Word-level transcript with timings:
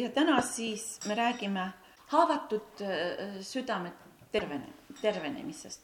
ja 0.00 0.10
täna 0.10 0.40
siis 0.42 1.00
me 1.06 1.14
räägime 1.14 1.72
haavatud 2.06 2.80
äh, 2.80 3.40
südame 3.40 3.92
tervene, 4.32 4.68
tervenemisest. 5.00 5.82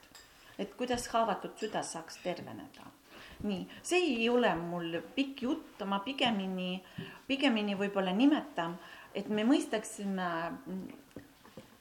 et 0.58 0.74
kuidas 0.74 1.08
haavatud 1.08 1.56
süda 1.56 1.82
saaks 1.82 2.18
terveneda. 2.22 2.84
nii, 3.42 3.66
see 3.82 3.98
ei 3.98 4.28
ole 4.30 4.54
mul 4.54 5.00
pikk 5.14 5.42
jutt, 5.42 5.80
ma 5.84 5.98
pigemini, 5.98 6.84
pigemini 7.26 7.74
võib-olla 7.74 8.12
nimetan, 8.14 8.76
et 9.14 9.28
me 9.28 9.42
mõistaksime 9.44 10.28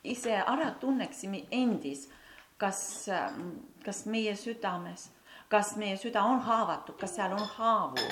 ise 0.04 0.34
ära 0.34 0.71
tunneksime 0.82 1.43
endis, 1.52 2.07
kas, 2.57 3.09
kas 3.86 4.05
meie 4.05 4.34
südames, 4.36 5.09
kas 5.50 5.75
meie 5.77 5.98
süda 6.02 6.23
on 6.25 6.41
haavatud, 6.48 6.98
kas 6.98 7.16
seal 7.20 7.36
on 7.38 7.45
haavu 7.57 8.07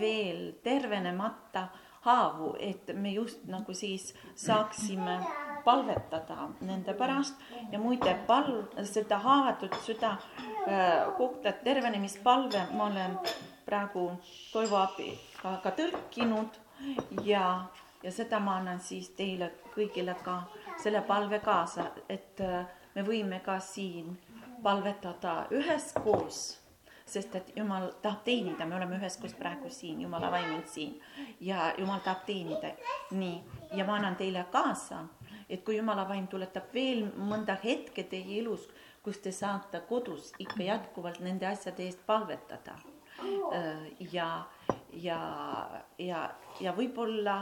veel 0.00 0.54
tervenemata 0.64 1.68
haavu, 2.06 2.54
et 2.58 2.94
me 2.94 3.12
just 3.12 3.44
nagu 3.50 3.74
siis 3.74 4.12
saaksime 4.34 5.18
palvetada 5.64 6.48
nende 6.60 6.94
pärast 6.94 7.40
ja 7.72 7.78
muide 7.82 8.14
palv, 8.26 8.68
seda 8.86 9.18
haavatud 9.18 9.74
süda 9.86 10.12
äh, 10.14 11.16
kohta 11.18 11.52
tervenemispalve 11.52 12.62
ma 12.72 12.86
olen 12.86 13.18
praegu 13.66 14.10
Toivo 14.52 14.78
abiga 14.78 15.56
ka 15.62 15.72
tõlkinud 15.80 16.60
ja, 17.26 17.46
ja 18.02 18.12
seda 18.12 18.38
ma 18.40 18.60
annan 18.60 18.80
siis 18.80 19.10
teile 19.18 19.50
kõigile 19.74 20.14
ka 20.22 20.42
selle 20.82 21.02
palve 21.08 21.40
kaasa, 21.42 21.90
et 22.08 22.40
äh, 22.44 22.62
me 22.94 23.02
võime 23.02 23.40
ka 23.44 23.58
siin 23.60 24.14
palvetada 24.62 25.46
üheskoos 25.50 26.65
sest 27.06 27.34
et 27.38 27.52
Jumal 27.56 27.92
tahab 28.02 28.24
teenida, 28.24 28.66
me 28.66 28.76
oleme 28.76 28.96
üheskoos 28.98 29.34
praegu 29.38 29.70
siin, 29.70 30.00
Jumala 30.02 30.30
vaim 30.30 30.54
on 30.56 30.64
siin 30.66 30.96
ja 31.40 31.72
Jumal 31.78 32.00
tahab 32.04 32.24
teenida. 32.26 32.72
nii, 33.10 33.42
ja 33.72 33.84
ma 33.84 33.94
annan 33.94 34.16
teile 34.16 34.44
kaasa, 34.52 35.04
et 35.48 35.62
kui 35.64 35.76
Jumala 35.76 36.08
vaim 36.08 36.26
tuletab 36.26 36.74
veel 36.74 37.06
mõnda 37.16 37.56
hetke 37.62 38.02
teie 38.10 38.40
elus, 38.40 38.68
kus 39.02 39.22
te 39.22 39.32
saate 39.32 39.80
kodus 39.88 40.32
ikka 40.42 40.62
jätkuvalt 40.62 41.20
nende 41.22 41.46
asjade 41.46 41.84
eest 41.86 42.02
palvetada. 42.06 42.74
Äh, 43.54 43.86
ja, 44.12 44.44
ja, 44.92 45.20
ja, 45.98 46.26
ja 46.60 46.72
võib-olla 46.76 47.38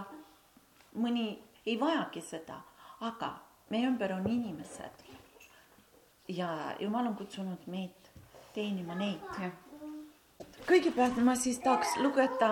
mõni 1.01 1.33
ei 1.67 1.81
vajagi 1.81 2.21
seda, 2.21 2.61
aga 3.01 3.33
meie 3.73 3.89
ümber 3.89 4.13
on 4.13 4.29
inimesed. 4.29 5.05
ja 6.29 6.75
Jumal 6.81 7.07
on 7.07 7.17
kutsunud 7.17 7.67
meid 7.67 8.13
teenima 8.55 8.95
neid. 8.95 9.21
Kõigepealt 10.69 11.19
ma 11.27 11.35
siis 11.37 11.59
tahaks 11.65 11.97
lugeda 12.01 12.51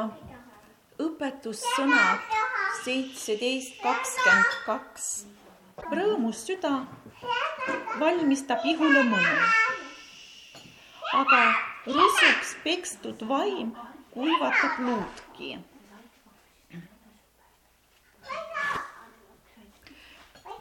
õpetussõnad 1.02 2.34
seitseteist 2.82 3.78
kakskümmend 3.82 4.56
kaks. 4.66 5.08
rõõmus 5.92 6.44
süda 6.46 6.72
valmistab 8.00 8.64
ihule 8.68 9.02
mõnu, 9.08 9.46
aga 11.20 11.42
rusuks 11.86 12.56
pekstud 12.64 13.24
vaim 13.28 13.72
kuivatab 14.12 14.78
luudki 14.86 15.56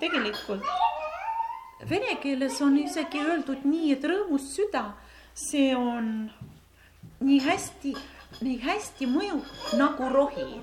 tegelikult 0.01 0.65
vene 1.89 2.15
keeles 2.23 2.61
on 2.61 2.77
isegi 2.77 3.21
öeldud 3.21 3.65
nii, 3.65 3.91
et 3.95 4.03
rõõmus 4.11 4.47
süda 4.55 4.85
see 5.37 5.75
on 5.75 6.31
nii 7.20 7.40
hästi, 7.40 7.94
nii 8.40 8.58
hästi 8.62 9.06
mõjub 9.06 9.44
nagu 9.78 10.10
rohi. 10.12 10.62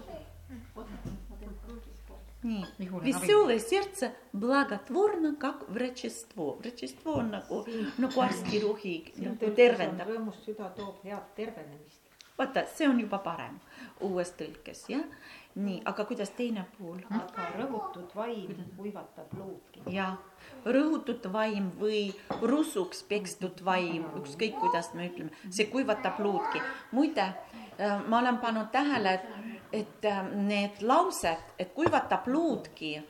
nii, 2.44 2.66
веселое 2.78 3.60
сердце 3.60 4.14
благотворно, 4.34 5.36
как 5.36 5.70
врачество. 5.70 6.58
Врачество 6.60 7.12
on 7.12 7.32
nagu, 7.32 7.66
nagu 7.98 8.22
arstirohi 8.22 9.14
nagu 9.16 9.52
tervendab. 9.56 10.08
rõõmus 10.08 10.44
süda 10.46 10.70
toob 10.76 11.04
head 11.04 11.24
tervenemist. 11.36 12.02
vaata, 12.38 12.66
see 12.76 12.88
on 12.90 13.00
juba 13.00 13.20
parem 13.20 13.60
uues 14.02 14.34
tõlkes, 14.38 14.90
jah. 14.90 15.06
nii, 15.55 15.83
aga 15.85 16.05
kuidas 16.05 16.31
teine 16.37 16.67
pool? 16.79 16.99
aga 17.11 17.47
rõhutud 17.59 18.15
vaim 18.15 18.53
kuivatab 18.77 19.33
luudki. 19.39 19.83
jah 19.95 20.19
rõhutud 20.67 21.29
vaim 21.33 21.71
või 21.81 22.09
rusuks 22.43 23.03
pekstud 23.09 23.63
vaim, 23.65 24.07
ükskõik 24.21 24.59
kuidas 24.61 24.93
me 24.95 25.09
ütleme, 25.09 25.31
see 25.51 25.69
kuivatab 25.71 26.19
luudki. 26.23 26.63
muide, 26.93 27.33
äh, 27.79 28.01
ma 28.07 28.19
olen 28.19 28.39
pannud 28.39 28.71
tähele, 28.73 29.15
et, 29.15 29.29
et 29.73 30.05
äh, 30.05 30.25
need 30.35 30.83
laused, 30.83 31.55
et 31.59 31.73
kuivatab 31.75 32.27
luudki 32.27 32.97
äh, 32.99 33.05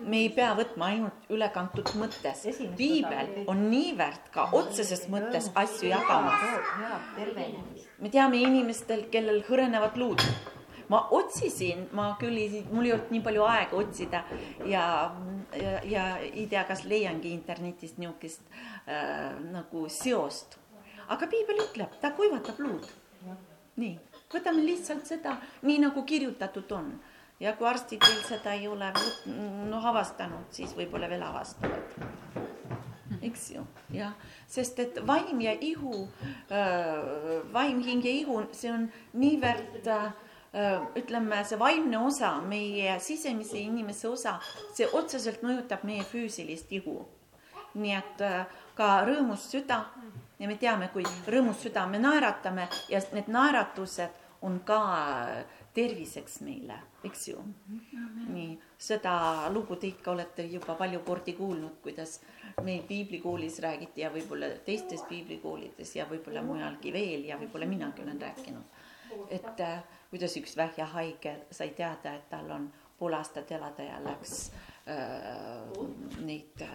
me 0.00 0.24
ei 0.24 0.30
pea 0.30 0.54
võtma 0.58 0.90
ainult 0.92 1.30
ülekantud 1.30 1.94
mõttes. 2.00 2.46
piibel 2.76 3.44
on 3.46 3.68
niivõrd 3.70 4.32
ka 4.32 4.48
otseses 4.52 5.06
mõttes 5.08 5.50
asju 5.54 5.88
jagamas. 5.88 6.40
me 7.98 8.10
teame 8.10 8.42
inimestel, 8.42 9.06
kellel 9.10 9.44
hõrenevad 9.48 9.96
luud 9.96 10.22
ma 10.88 11.00
otsisin, 11.16 11.86
ma 11.92 12.10
küll 12.20 12.36
mul 12.72 12.88
ei 12.88 12.94
olnud 12.96 13.12
nii 13.14 13.22
palju 13.24 13.46
aega 13.48 13.78
otsida 13.78 14.24
ja, 14.68 14.84
ja, 15.56 15.78
ja 15.88 16.04
ei 16.26 16.46
tea, 16.50 16.64
kas 16.68 16.84
leiangi 16.88 17.32
internetist 17.34 17.98
niisugust 18.02 18.44
äh, 18.50 19.32
nagu 19.52 19.86
seost. 19.88 20.58
aga 21.08 21.26
piibel 21.28 21.64
ütleb, 21.68 21.98
ta 22.00 22.12
kuivatab 22.16 22.60
luud. 22.64 22.88
nii, 23.76 23.96
võtame 24.32 24.64
lihtsalt 24.64 25.06
seda, 25.06 25.38
nii 25.62 25.80
nagu 25.86 26.04
kirjutatud 26.06 26.72
on 26.72 26.92
ja 27.40 27.56
kui 27.58 27.68
arstid 27.68 28.04
veel 28.06 28.22
seda 28.28 28.54
ei 28.54 28.68
ole 28.68 28.92
noh 29.70 29.90
avastanud, 29.92 30.46
siis 30.54 30.76
võib-olla 30.76 31.10
veel 31.10 31.24
avastavad 31.26 32.14
eks 33.24 33.48
ju, 33.54 33.62
jah, 33.94 34.12
sest 34.50 34.80
et 34.82 35.00
vaim 35.06 35.40
ja 35.44 35.54
ihu 35.60 36.04
äh,, 36.52 37.40
vaim, 37.54 37.80
hing 37.84 38.04
ja 38.04 38.12
ihu, 38.12 38.42
see 38.56 38.72
on 38.72 38.86
niivõrd 39.16 39.88
äh, 39.90 40.10
ütleme, 41.00 41.40
see 41.44 41.58
vaimne 41.58 41.98
osa, 41.98 42.36
meie 42.46 42.98
sisemise 43.02 43.58
inimese 43.58 44.08
osa, 44.08 44.36
see 44.76 44.86
otseselt 44.86 45.42
mõjutab 45.42 45.82
meie 45.84 46.04
füüsilist 46.06 46.72
ihu. 46.72 47.02
nii 47.74 47.90
et 47.90 48.20
ka 48.78 48.88
rõõmus 49.02 49.48
süda 49.50 49.80
ja 50.38 50.46
me 50.46 50.54
teame, 50.54 50.88
kui 50.94 51.02
rõõmus 51.26 51.58
süda 51.64 51.88
me 51.90 51.98
naeratame 51.98 52.68
ja 52.88 53.00
need 53.12 53.26
naeratused 53.26 54.22
on 54.46 54.60
ka 54.66 54.78
terviseks 55.74 56.38
meile, 56.46 56.76
eks 57.04 57.28
ju. 57.28 57.42
nii, 58.28 58.58
seda 58.78 59.14
lugu 59.50 59.76
te 59.80 59.88
ikka 59.90 60.12
olete 60.12 60.46
juba 60.46 60.76
palju 60.78 61.00
kordi 61.06 61.34
kuulnud, 61.38 61.80
kuidas 61.82 62.20
meil 62.62 62.84
piiblikoolis 62.86 63.58
räägiti 63.64 64.04
ja 64.04 64.10
võib-olla 64.14 64.52
teistes 64.66 65.02
piiblikoolides 65.08 65.96
ja 65.96 66.06
võib-olla 66.10 66.44
mujalgi 66.46 66.92
veel 66.94 67.26
ja 67.30 67.38
võib-olla 67.40 67.66
minagi 67.66 68.04
olen 68.04 68.20
rääkinud. 68.20 68.82
Et 69.30 69.60
äh, 69.60 69.82
kuidas 70.10 70.36
üks 70.36 70.56
vähjahaige 70.56 71.36
sai 71.50 71.70
teada, 71.70 72.14
et 72.14 72.28
tal 72.30 72.50
on 72.50 72.72
aastat 73.12 73.50
elada 73.52 73.82
ja 73.82 73.98
läks 74.04 74.52
äh, 74.86 76.24
neid 76.24 76.62
äh, 76.62 76.68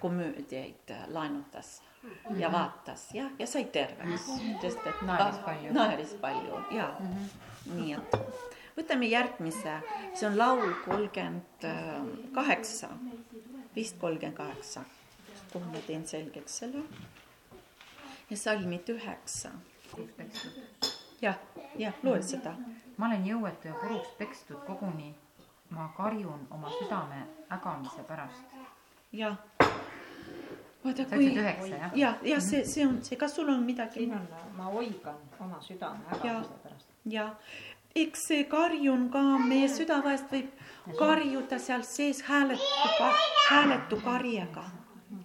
komöödiaid 0.00 0.90
äh, 0.90 1.08
laenutas 1.08 1.82
ja 2.36 2.52
vaatas 2.52 3.08
jah, 3.14 3.30
ja 3.38 3.46
sai 3.46 3.64
terveks, 3.64 4.28
sest 4.60 4.86
et 4.86 5.02
naeris 5.02 5.40
palju, 5.44 5.72
naeris 5.72 6.14
palju 6.20 6.60
ja 6.70 6.94
mm 7.00 7.06
-hmm. 7.06 7.74
nii 7.74 7.92
et 7.92 8.16
võtame 8.76 9.10
järgmise, 9.10 9.80
see 10.14 10.28
on 10.28 10.38
laul 10.38 10.72
kolmkümmend 10.84 11.66
kaheksa, 12.34 12.88
vist 13.76 13.98
kolmkümmend 13.98 14.36
kaheksa, 14.36 14.84
kohe 15.52 15.64
ma 15.64 15.82
teen 15.86 16.06
selgeks 16.06 16.58
selle. 16.58 16.82
ja 18.30 18.36
salmid 18.36 18.88
üheksa 18.88 19.50
jah, 21.20 21.36
jah, 21.78 21.94
loe 22.02 22.22
seda. 22.22 22.54
ma 22.96 23.06
olen 23.06 23.26
jõuetu 23.26 23.68
ja 23.68 23.74
puruks 23.74 24.10
pekstud 24.18 24.60
koguni. 24.66 25.14
ma 25.70 25.88
karjun 25.96 26.46
oma 26.50 26.70
südame 26.78 27.26
ägamise 27.50 28.02
pärast. 28.08 28.54
jah. 29.12 29.36
vaata 30.84 31.04
kui. 31.04 31.10
sa 31.10 31.16
ütlesid 31.16 31.40
üheksa 31.42 31.74
jah? 31.74 31.96
ja, 31.96 32.14
ja 32.22 32.40
see, 32.40 32.64
see 32.64 32.86
on 32.86 33.02
see, 33.02 33.16
kas 33.16 33.34
sul 33.36 33.48
on 33.48 33.62
midagi? 33.62 34.00
siin 34.00 34.14
on, 34.14 34.28
ma 34.56 34.68
oigan 34.68 35.18
oma 35.40 35.60
südame 35.60 36.04
ägamise 36.16 36.62
pärast. 36.62 36.88
ja, 37.04 37.30
eks 37.94 38.26
see 38.32 38.44
karjun 38.44 39.08
ka, 39.10 39.22
meie 39.38 39.68
süda 39.68 40.02
vahest 40.04 40.32
võib 40.32 40.50
karjuda 40.98 41.58
seal 41.58 41.82
sees 41.82 42.22
hääletu, 42.22 42.64
hääletu 43.48 44.00
karjega, 44.04 44.64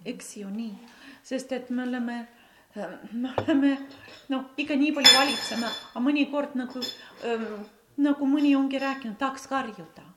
eks 0.04 0.36
ju 0.36 0.50
nii, 0.50 0.74
sest 1.22 1.52
et 1.52 1.70
me 1.70 1.82
oleme 1.82 2.26
me 3.12 3.30
oleme 3.38 3.76
noh, 4.32 4.50
ikka 4.56 4.76
nii 4.78 4.92
palju 4.96 5.14
valitseme, 5.18 5.70
aga 5.92 6.02
mõnikord 6.02 6.56
nagu 6.58 6.82
ähm,, 7.28 7.64
nagu 7.96 8.26
mõni 8.26 8.54
ongi 8.58 8.80
rääkinud, 8.82 9.18
tahaks 9.18 9.46
karjuda. 9.50 10.10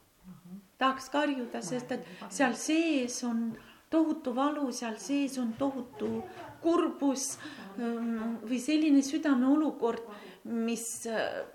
tahaks 0.77 1.09
karjuda, 1.09 1.61
sest 1.61 1.91
et 1.91 2.05
seal 2.29 2.53
sees 2.53 3.23
on 3.25 3.51
tohutu 3.89 4.33
valu, 4.35 4.71
seal 4.71 4.97
sees 5.01 5.37
on 5.41 5.53
tohutu 5.57 6.23
kurbus 6.61 7.37
ähm, 7.79 8.37
või 8.43 8.59
selline 8.61 9.01
südameolukord, 9.01 10.03
mis 10.45 11.07
äh, 11.09 11.45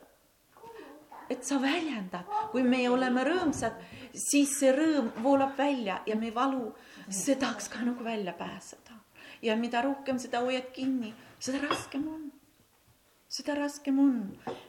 et 1.31 1.45
sa 1.47 1.59
väljendad, 1.63 2.29
kui 2.53 2.65
me 2.67 2.83
oleme 2.91 3.25
rõõmsad, 3.25 3.79
siis 4.13 4.57
see 4.59 4.73
rõõm 4.75 5.13
voolab 5.23 5.57
välja 5.59 6.01
ja 6.07 6.17
me 6.19 6.33
valu, 6.35 6.73
see 7.09 7.39
tahaks 7.41 7.71
ka 7.73 7.85
nagu 7.87 8.05
välja 8.05 8.35
pääseda. 8.37 8.82
Ja 9.43 9.57
mida 9.57 9.83
rohkem 9.83 10.19
seda 10.23 10.41
hoiad 10.45 10.71
kinni, 10.75 11.13
seda 11.43 11.61
raskem 11.67 12.07
on. 12.09 12.31
seda 13.29 13.55
raskem 13.57 13.99
on. 13.99 14.19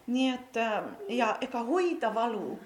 nii 0.08 0.30
et 0.34 0.58
äh, 0.58 0.84
ja 1.10 1.34
ega 1.42 1.64
hoida 1.68 2.14
valu 2.16 2.58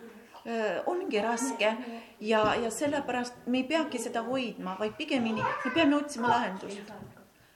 äh, 0.45 0.83
ongi 0.85 1.21
raske 1.21 1.71
ja, 2.19 2.55
ja 2.55 2.71
sellepärast 2.71 3.47
me 3.47 3.63
ei 3.63 3.67
peagi 3.67 3.99
seda 3.99 4.23
hoidma, 4.23 4.77
vaid 4.79 4.93
pigemini 4.97 5.41
me 5.41 5.71
peame 5.73 5.95
otsima 5.95 6.29
lahendust. 6.29 6.93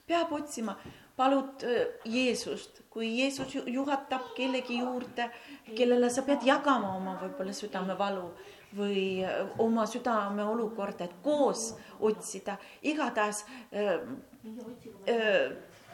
peab 0.07 0.33
otsima 0.33 0.75
palud 1.15 1.63
äh, 1.63 1.85
Jeesust, 2.05 2.81
kui 2.89 3.13
Jeesus 3.19 3.55
juhatab 3.65 4.33
kellegi 4.35 4.79
juurde, 4.79 5.29
kellele 5.77 6.09
sa 6.09 6.25
pead 6.27 6.43
jagama 6.43 6.95
oma 6.97 7.15
võib-olla 7.21 7.53
südamevalu 7.53 8.25
või 8.75 9.23
oma 9.59 9.85
südame 9.85 10.43
olukorda, 10.47 11.05
et 11.05 11.15
koos 11.23 11.73
otsida, 11.99 12.55
igatahes 12.87 13.43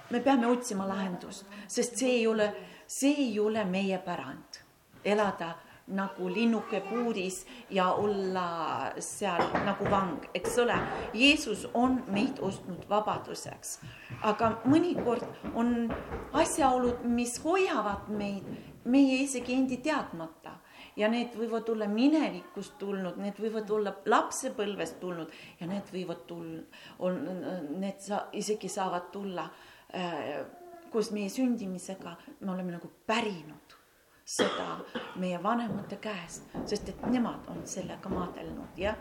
me 0.09 0.19
peame 0.23 0.47
otsima 0.47 0.87
lahendust, 0.87 1.45
sest 1.67 1.97
see 1.99 2.19
ei 2.19 2.27
ole, 2.27 2.51
see 2.87 3.15
ei 3.27 3.39
ole 3.39 3.65
meie 3.65 3.99
pärand, 4.03 4.61
elada 5.03 5.55
nagu 5.87 6.27
linnuke 6.27 6.81
puuris 6.83 7.45
ja 7.69 7.91
olla 7.91 8.91
seal 8.99 9.43
nagu 9.65 9.87
vang, 9.91 10.19
eks 10.35 10.57
ole. 10.59 10.75
Jeesus 11.13 11.67
on 11.73 12.01
meid 12.11 12.39
ostnud 12.43 12.83
vabaduseks, 12.89 13.79
aga 14.21 14.57
mõnikord 14.67 15.23
on 15.55 15.87
asjaolud, 16.33 17.05
mis 17.07 17.37
hoiavad 17.43 18.11
meid, 18.11 18.47
meie 18.83 19.23
isegi 19.23 19.55
endi 19.55 19.77
teadmata 19.83 20.57
ja 20.97 21.09
need 21.11 21.35
võivad 21.37 21.69
olla 21.69 21.87
minevikust 21.91 22.77
tulnud, 22.81 23.19
need 23.21 23.39
võivad 23.41 23.71
olla 23.71 23.95
lapsepõlvest 24.05 24.99
tulnud 24.99 25.33
ja 25.59 25.69
need 25.69 25.89
võivad 25.93 26.23
tulla, 26.29 26.61
on, 26.99 27.19
need 27.79 28.01
sa 28.03 28.25
isegi 28.37 28.69
saavad 28.71 29.11
tulla 29.13 29.47
äh, 29.93 30.45
koos 30.91 31.11
meie 31.11 31.29
sündimisega, 31.29 32.15
me 32.41 32.51
oleme 32.51 32.77
nagu 32.77 32.89
pärinud 33.05 33.77
seda 34.27 34.79
meie 35.15 35.37
vanemate 35.43 35.95
käest, 36.03 36.49
sest 36.67 36.89
et 36.91 37.05
nemad 37.07 37.47
on 37.47 37.61
sellega 37.67 38.09
maadelnud 38.11 38.75
jah, 38.79 38.97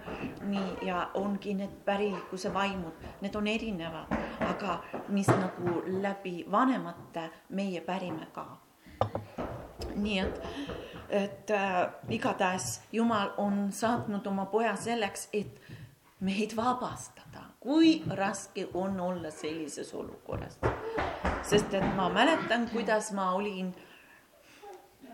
nii 0.46 0.86
ja 0.86 1.00
ongi 1.18 1.56
need 1.58 1.72
pärilikkuse 1.88 2.52
vaimud, 2.54 3.02
need 3.24 3.34
on 3.34 3.50
erinevad, 3.50 4.14
aga 4.46 4.78
mis 5.08 5.26
nagu 5.32 5.80
läbi 6.02 6.44
vanemate 6.50 7.26
meie 7.58 7.82
pärime 7.82 8.30
ka. 8.32 8.46
Nii 9.94 10.18
et, 10.18 10.40
et 11.08 11.50
äh, 11.50 11.80
igatahes 12.10 12.80
Jumal 12.92 13.32
on 13.36 13.66
saatnud 13.72 14.26
oma 14.26 14.46
poja 14.46 14.76
selleks, 14.76 15.28
et 15.32 15.60
meid 16.20 16.56
vabastada, 16.56 17.44
kui 17.60 18.02
raske 18.16 18.68
on 18.74 19.00
olla 19.00 19.30
sellises 19.30 19.94
olukorras. 19.94 20.58
sest 21.42 21.74
et 21.74 21.96
ma 21.96 22.08
mäletan, 22.08 22.68
kuidas 22.72 23.12
ma 23.12 23.32
olin 23.32 23.74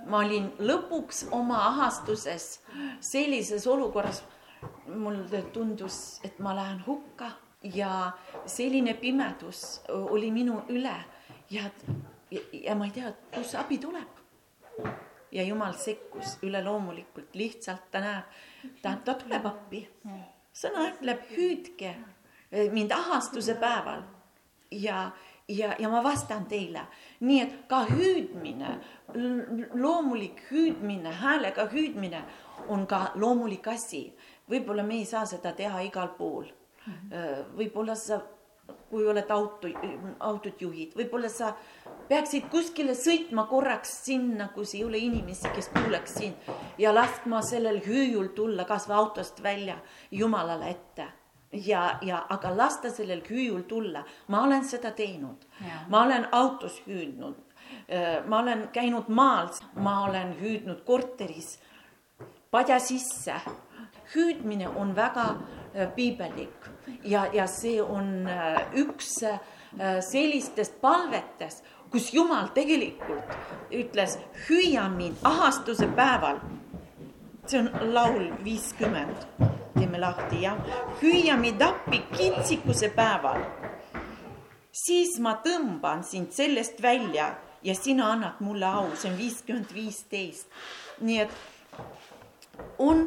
ma 0.06 0.18
olin 0.18 0.50
lõpuks 0.58 1.26
oma 1.30 1.58
ahastuses 1.68 2.60
sellises 3.00 3.66
olukorras, 3.66 4.22
mulle 4.86 5.42
tundus, 5.54 6.20
et 6.24 6.38
ma 6.38 6.54
lähen 6.54 6.82
hukka 6.86 7.30
ja 7.62 8.12
selline 8.46 8.94
pimedus 8.94 9.82
oli 9.88 10.30
minu 10.30 10.62
üle 10.68 10.94
ja, 11.50 11.70
ja, 12.30 12.40
ja 12.52 12.74
ma 12.74 12.88
ei 12.88 12.94
tea, 12.94 13.12
kust 13.34 13.54
abi 13.58 13.78
tuleb. 13.78 14.21
Ja 15.32 15.42
jumal 15.42 15.72
sekkus 15.72 16.38
üleloomulikult, 16.42 17.34
lihtsalt 17.34 17.90
ta 17.90 18.00
näeb, 18.00 18.40
ta, 18.82 18.96
ta 19.04 19.14
tuleb 19.14 19.46
appi. 19.46 19.86
sõna 20.52 20.88
ütleb, 20.90 21.22
hüüdke 21.32 21.94
mind 22.72 22.92
ahastuse 22.92 23.54
päeval 23.60 24.02
ja 24.70 25.10
ja, 25.48 25.74
ja 25.78 25.88
ma 25.88 26.02
vastan 26.04 26.44
teile, 26.48 26.84
nii 27.20 27.40
et 27.42 27.54
ka 27.68 27.82
hüüdmine, 27.88 28.76
loomulik 29.74 30.42
hüüdmine, 30.50 31.12
häälega 31.22 31.66
hüüdmine 31.72 32.22
on 32.68 32.86
ka 32.86 33.10
loomulik 33.14 33.68
asi. 33.68 34.12
võib-olla 34.50 34.82
me 34.82 34.98
ei 35.00 35.04
saa 35.04 35.24
seda 35.26 35.52
teha 35.56 35.80
igal 35.80 36.08
pool. 36.18 36.46
Võib-olla 37.56 37.94
sa, 37.96 38.20
kui 38.92 39.06
oled 39.08 39.30
auto, 39.32 39.70
autot 40.20 40.60
juhid, 40.60 40.92
võib-olla 40.98 41.30
sa 41.32 41.54
peaksid 42.10 42.50
kuskile 42.52 42.92
sõitma 42.98 43.46
korraks 43.48 43.94
sinna, 44.04 44.50
kus 44.52 44.74
ei 44.76 44.84
ole 44.84 45.00
inimesi, 45.00 45.48
kes 45.56 45.70
kuuleks 45.72 46.18
sind 46.20 46.52
ja 46.78 46.92
laskma 46.92 47.40
sellel 47.46 47.80
hüüul 47.86 48.34
tulla 48.36 48.66
kasvõi 48.68 48.98
autost 48.98 49.40
välja 49.42 49.78
Jumalale 50.12 50.68
ette. 50.74 51.08
Ja, 51.52 51.98
ja 52.00 52.22
aga 52.32 52.52
lasta 52.56 52.88
sellel 52.92 53.20
hüüul 53.28 53.64
tulla, 53.68 54.04
ma 54.32 54.44
olen 54.44 54.64
seda 54.64 54.92
teinud, 54.96 55.48
ma 55.92 56.04
olen 56.06 56.28
autos 56.32 56.78
hüüdnud, 56.86 57.40
äh, 57.88 58.22
ma 58.28 58.38
olen 58.40 58.68
käinud 58.72 59.08
maal, 59.08 59.50
ma 59.76 59.98
olen 60.06 60.32
hüüdnud 60.40 60.80
korteris, 60.88 61.58
padja 62.52 62.78
sisse. 62.80 63.34
hüüdmine 64.14 64.68
on 64.68 64.96
väga 64.96 65.24
äh, 65.74 65.88
piibellik 65.94 66.68
ja, 67.04 67.26
ja 67.32 67.46
see 67.48 67.80
on 67.82 68.26
äh, 68.28 68.60
üks 68.76 69.22
sellistest 70.04 70.80
palvetest, 70.80 71.64
kus 71.90 72.10
Jumal 72.12 72.50
tegelikult 72.52 73.32
ütles, 73.72 74.18
hüüa 74.48 74.88
mind 74.92 75.16
ahastuse 75.24 75.88
päeval. 75.96 76.40
see 77.46 77.58
on 77.58 77.70
laul 77.94 78.28
viiskümmend 78.44 79.24
teeme 79.74 80.00
lahti 80.00 80.42
ja 80.42 80.56
hüüa 81.00 81.36
mind 81.36 81.60
appi 81.60 82.02
kitsikuse 82.16 82.88
päeval. 82.88 83.40
siis 84.72 85.18
ma 85.18 85.34
tõmban 85.44 86.04
sind 86.04 86.32
sellest 86.32 86.82
välja 86.82 87.34
ja 87.62 87.74
sina 87.74 88.12
annad 88.12 88.40
mulle 88.40 88.66
au, 88.66 88.86
see 88.96 89.10
on 89.10 89.18
viiskümmend 89.18 89.74
viisteist. 89.74 90.46
nii 91.00 91.18
et 91.20 91.30
on 92.78 93.06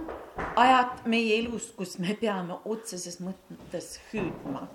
ajad 0.56 1.06
meie 1.06 1.40
elus, 1.40 1.72
kus 1.78 1.98
me 2.00 2.16
peame 2.20 2.58
otseses 2.66 3.20
mõttes 3.24 4.00
hüüdma. 4.12 4.68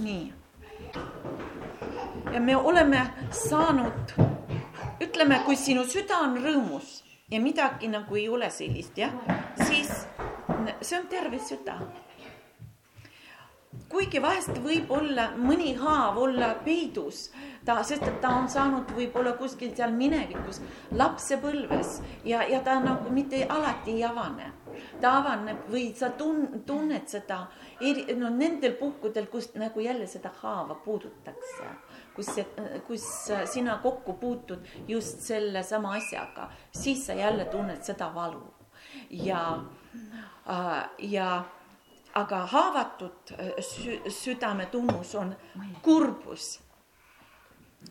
nii. 0.00 0.32
ja 2.32 2.40
me 2.40 2.56
oleme 2.56 3.00
saanud, 3.30 4.14
ütleme, 5.00 5.40
kui 5.44 5.56
sinu 5.56 5.84
süda 5.84 6.22
on 6.24 6.38
rõõmus 6.40 7.00
ja 7.30 7.40
midagi 7.40 7.88
nagu 7.88 8.16
ei 8.16 8.28
ole 8.28 8.50
sellist, 8.50 8.98
jah, 8.98 9.12
siis 9.66 9.90
see 10.80 10.98
on 10.98 11.06
terve 11.10 11.38
süda. 11.38 11.80
Kuigi 13.90 14.22
vahest 14.22 14.60
võib 14.64 14.90
olla 14.94 15.30
mõni 15.36 15.72
haav 15.78 16.18
olla 16.22 16.52
peidus, 16.64 17.28
ta, 17.66 17.80
sest 17.86 18.06
et 18.06 18.20
ta 18.22 18.30
on 18.38 18.48
saanud 18.48 18.92
võib-olla 18.96 19.34
kuskil 19.38 19.74
seal 19.76 19.92
minevikus 19.96 20.60
lapsepõlves 20.96 21.98
ja, 22.24 22.44
ja 22.46 22.62
ta 22.66 22.78
nagu 22.82 23.10
mitte 23.14 23.42
alati 23.48 23.98
ei 23.98 24.04
avane. 24.06 24.52
ta 25.00 25.16
avaneb 25.18 25.66
või 25.68 25.90
sa 25.96 26.08
tun-, 26.16 26.62
tunned 26.66 27.08
seda 27.10 27.40
eri, 27.80 28.06
no 28.16 28.30
nendel 28.30 28.76
puhkudel, 28.78 29.26
kus 29.26 29.50
nagu 29.54 29.80
jälle 29.80 30.06
seda 30.06 30.30
haava 30.42 30.74
puudutakse 30.84 31.66
kus 32.14 32.34
see, 32.34 32.46
kus 32.86 33.04
sina 33.52 33.78
kokku 33.82 34.14
puutud 34.20 34.64
just 34.88 35.20
sellesama 35.26 35.94
asjaga, 35.98 36.50
siis 36.72 37.06
sa 37.06 37.12
jälle 37.18 37.44
tunned 37.44 37.82
seda 37.82 38.10
valu 38.14 38.42
ja, 39.10 39.62
äh, 40.48 40.88
ja 40.98 41.44
aga 42.14 42.46
haavatud 42.46 43.32
äh, 43.38 43.62
sü 43.62 44.00
südame 44.10 44.70
tunnus 44.70 45.14
on 45.14 45.34
kurbus. 45.82 46.60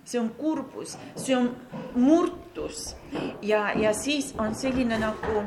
see 0.06 0.20
on 0.20 0.30
kurbus, 0.30 0.98
see 1.16 1.36
on 1.38 1.56
murtus 1.96 2.96
ja, 3.42 3.74
ja 3.74 3.94
siis 3.94 4.36
on 4.38 4.54
selline 4.56 5.00
nagu 5.02 5.42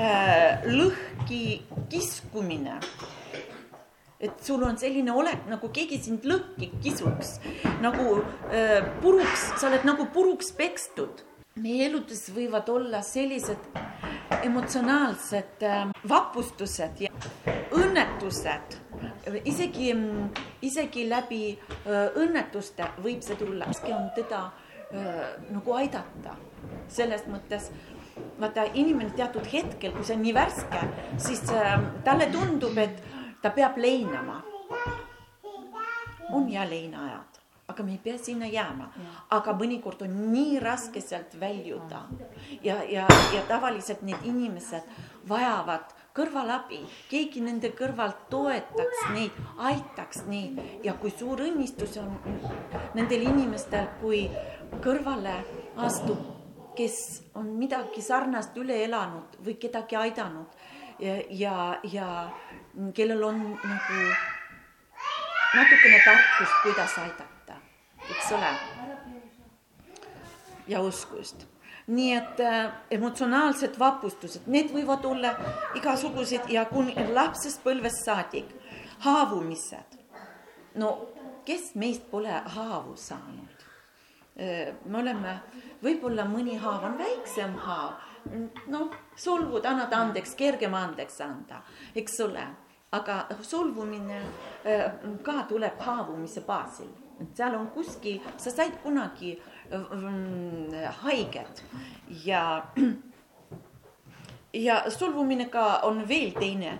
äh, 0.00 0.64
lõhki 0.64 1.60
kiskumine 1.90 2.78
et 4.20 4.44
sul 4.44 4.62
on 4.64 4.76
selline 4.78 5.12
olek, 5.12 5.46
nagu 5.48 5.70
keegi 5.72 5.98
sind 6.04 6.26
lõhki 6.28 6.70
kisuks, 6.84 7.38
nagu 7.80 8.20
äh, 8.52 8.84
puruks, 9.00 9.46
sa 9.60 9.68
oled 9.70 9.86
nagu 9.88 10.08
puruks 10.14 10.52
pekstud. 10.56 11.26
meie 11.60 11.88
eludes 11.88 12.30
võivad 12.32 12.68
olla 12.72 13.02
sellised 13.02 13.64
emotsionaalsed 14.44 15.64
äh, 15.66 15.88
vapustused 16.08 17.00
ja 17.00 17.10
õnnetused, 17.90 18.76
isegi, 19.44 19.90
isegi 20.62 21.06
läbi 21.10 21.44
õnnetuste 22.22 22.86
võib 23.02 23.22
see 23.26 23.38
tulla, 23.40 23.66
raske 23.66 23.92
on 23.94 24.10
teda 24.14 24.44
nagu 25.50 25.74
aidata 25.78 26.36
selles 26.90 27.26
mõttes 27.30 27.70
vaata, 28.40 28.66
inimene 28.74 29.12
teatud 29.16 29.46
hetkel, 29.52 29.92
kui 29.94 30.06
see 30.06 30.16
on 30.16 30.24
nii 30.24 30.34
värske, 30.34 30.80
siis 31.22 31.42
talle 32.06 32.30
tundub, 32.32 32.78
et 32.78 33.02
ta 33.42 33.52
peab 33.54 33.78
leinama. 33.78 34.42
on 36.32 36.48
ja 36.48 36.62
leinaajad, 36.62 37.38
aga 37.68 37.82
me 37.82 37.92
ei 37.92 37.98
pea 37.98 38.18
sinna 38.18 38.46
jääma. 38.46 38.90
aga 39.30 39.52
mõnikord 39.52 40.02
on 40.02 40.32
nii 40.32 40.58
raske 40.60 41.00
sealt 41.00 41.40
väljuda 41.40 42.04
ja, 42.62 42.82
ja, 42.84 43.06
ja 43.34 43.42
tavaliselt 43.48 44.02
need 44.02 44.22
inimesed 44.24 44.82
vajavad 45.28 45.90
kõrvalabi, 46.16 46.80
keegi 47.10 47.42
nende 47.44 47.70
kõrvalt 47.76 48.26
toetaks 48.32 49.04
neid, 49.14 49.36
aitaks 49.70 50.24
neid. 50.28 50.58
Ja 50.84 50.94
kui 51.00 51.12
suur 51.14 51.40
õnnistus 51.44 51.96
on 52.02 52.16
nendel 52.98 53.26
inimestel, 53.28 53.88
kui 54.00 54.24
kõrvale 54.84 55.36
astub, 55.86 56.24
kes 56.78 56.98
on 57.38 57.52
midagi 57.58 58.02
sarnast 58.02 58.56
üle 58.58 58.82
elanud 58.84 59.38
või 59.44 59.56
kedagi 59.60 59.98
aidanud. 60.00 60.58
Ja, 61.00 61.16
ja, 61.32 61.54
ja 61.88 62.08
kellel 62.94 63.22
on 63.24 63.38
nagu 63.54 64.00
natukene 65.54 66.02
tarkust, 66.04 66.58
kuidas 66.64 66.98
aidata, 67.00 67.56
eks 68.10 68.34
ole. 68.36 68.52
ja 70.70 70.82
uskust 70.86 71.49
nii 71.90 72.12
et 72.14 72.40
äh, 72.40 72.72
emotsionaalsed 72.90 73.78
vapustused, 73.78 74.46
need 74.46 74.70
võivad 74.74 75.04
olla 75.08 75.32
igasugused 75.78 76.50
ja 76.52 76.64
kuni 76.70 76.94
lapsest 77.14 77.64
põlvest 77.64 78.04
saadik, 78.06 78.52
haavumised. 79.06 79.98
no 80.74 80.90
kes 81.44 81.74
meist 81.74 82.06
pole 82.10 82.42
haavu 82.54 82.94
saanud? 82.96 83.66
Äh, 84.38 84.70
me 84.84 85.02
oleme, 85.02 85.34
võib-olla 85.82 86.24
mõni 86.28 86.56
haav 86.62 86.86
on 86.92 86.98
väiksem 86.98 87.58
haav, 87.66 87.98
noh, 88.70 88.90
solvud, 89.16 89.66
annad 89.66 89.92
andeks, 89.92 90.36
kergem 90.38 90.74
andeks 90.74 91.20
anda, 91.24 91.62
eks 91.96 92.20
ole, 92.22 92.46
aga 92.94 93.24
solvumine 93.42 94.22
äh, 94.64 94.86
ka 95.26 95.42
tuleb 95.48 95.80
haavumise 95.82 96.44
baasil, 96.46 96.92
et 97.20 97.34
seal 97.36 97.58
on 97.58 97.66
kuskil, 97.74 98.22
sa 98.38 98.52
said 98.54 98.78
kunagi 98.84 99.34
haiget 101.02 101.64
ja, 102.24 102.66
ja 104.52 104.90
solvumine 104.90 105.48
ka 105.48 105.80
on 105.82 106.08
veel 106.08 106.32
teine, 106.38 106.78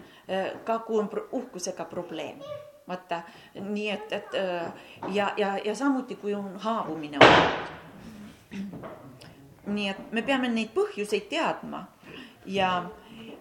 ka 0.64 0.78
kui 0.78 0.98
on 0.98 1.10
uhkusega 1.32 1.84
probleem. 1.84 2.40
Vaata 2.88 3.22
nii 3.54 3.90
et, 3.90 4.12
et 4.12 4.32
ja, 5.14 5.32
ja, 5.36 5.58
ja 5.64 5.74
samuti, 5.74 6.16
kui 6.16 6.34
on 6.34 6.56
haavumine. 6.58 7.18
Olnud. 7.22 8.90
nii 9.66 9.88
et 9.88 10.12
me 10.12 10.22
peame 10.26 10.48
neid 10.48 10.72
põhjuseid 10.74 11.28
teadma. 11.30 11.84
Ja, 12.46 12.90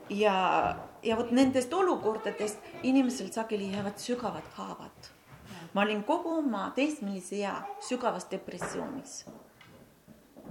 ja, 0.10 0.36
ja 1.04 1.18
vot 1.18 1.32
nendest 1.32 1.74
olukordadest 1.74 2.60
inimesel 2.84 3.32
sageli 3.34 3.72
jäävad 3.74 3.98
sügavad 3.98 4.54
haavad 4.60 5.16
ma 5.74 5.82
olin 5.82 6.04
kogu 6.04 6.30
oma 6.40 6.72
teismelise 6.76 7.36
ea 7.36 7.56
sügavas 7.80 8.28
depressioonis. 8.32 9.26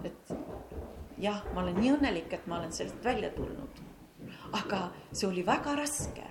et 0.04 0.32
jah, 1.18 1.42
ma 1.54 1.62
olen 1.62 1.78
nii 1.80 1.94
õnnelik, 1.96 2.32
et 2.32 2.46
ma 2.46 2.58
olen 2.58 2.72
sellest 2.72 3.04
välja 3.04 3.30
tulnud. 3.34 3.82
aga 4.52 4.90
see 5.12 5.26
oli 5.28 5.46
väga 5.46 5.74
raske. 5.76 6.26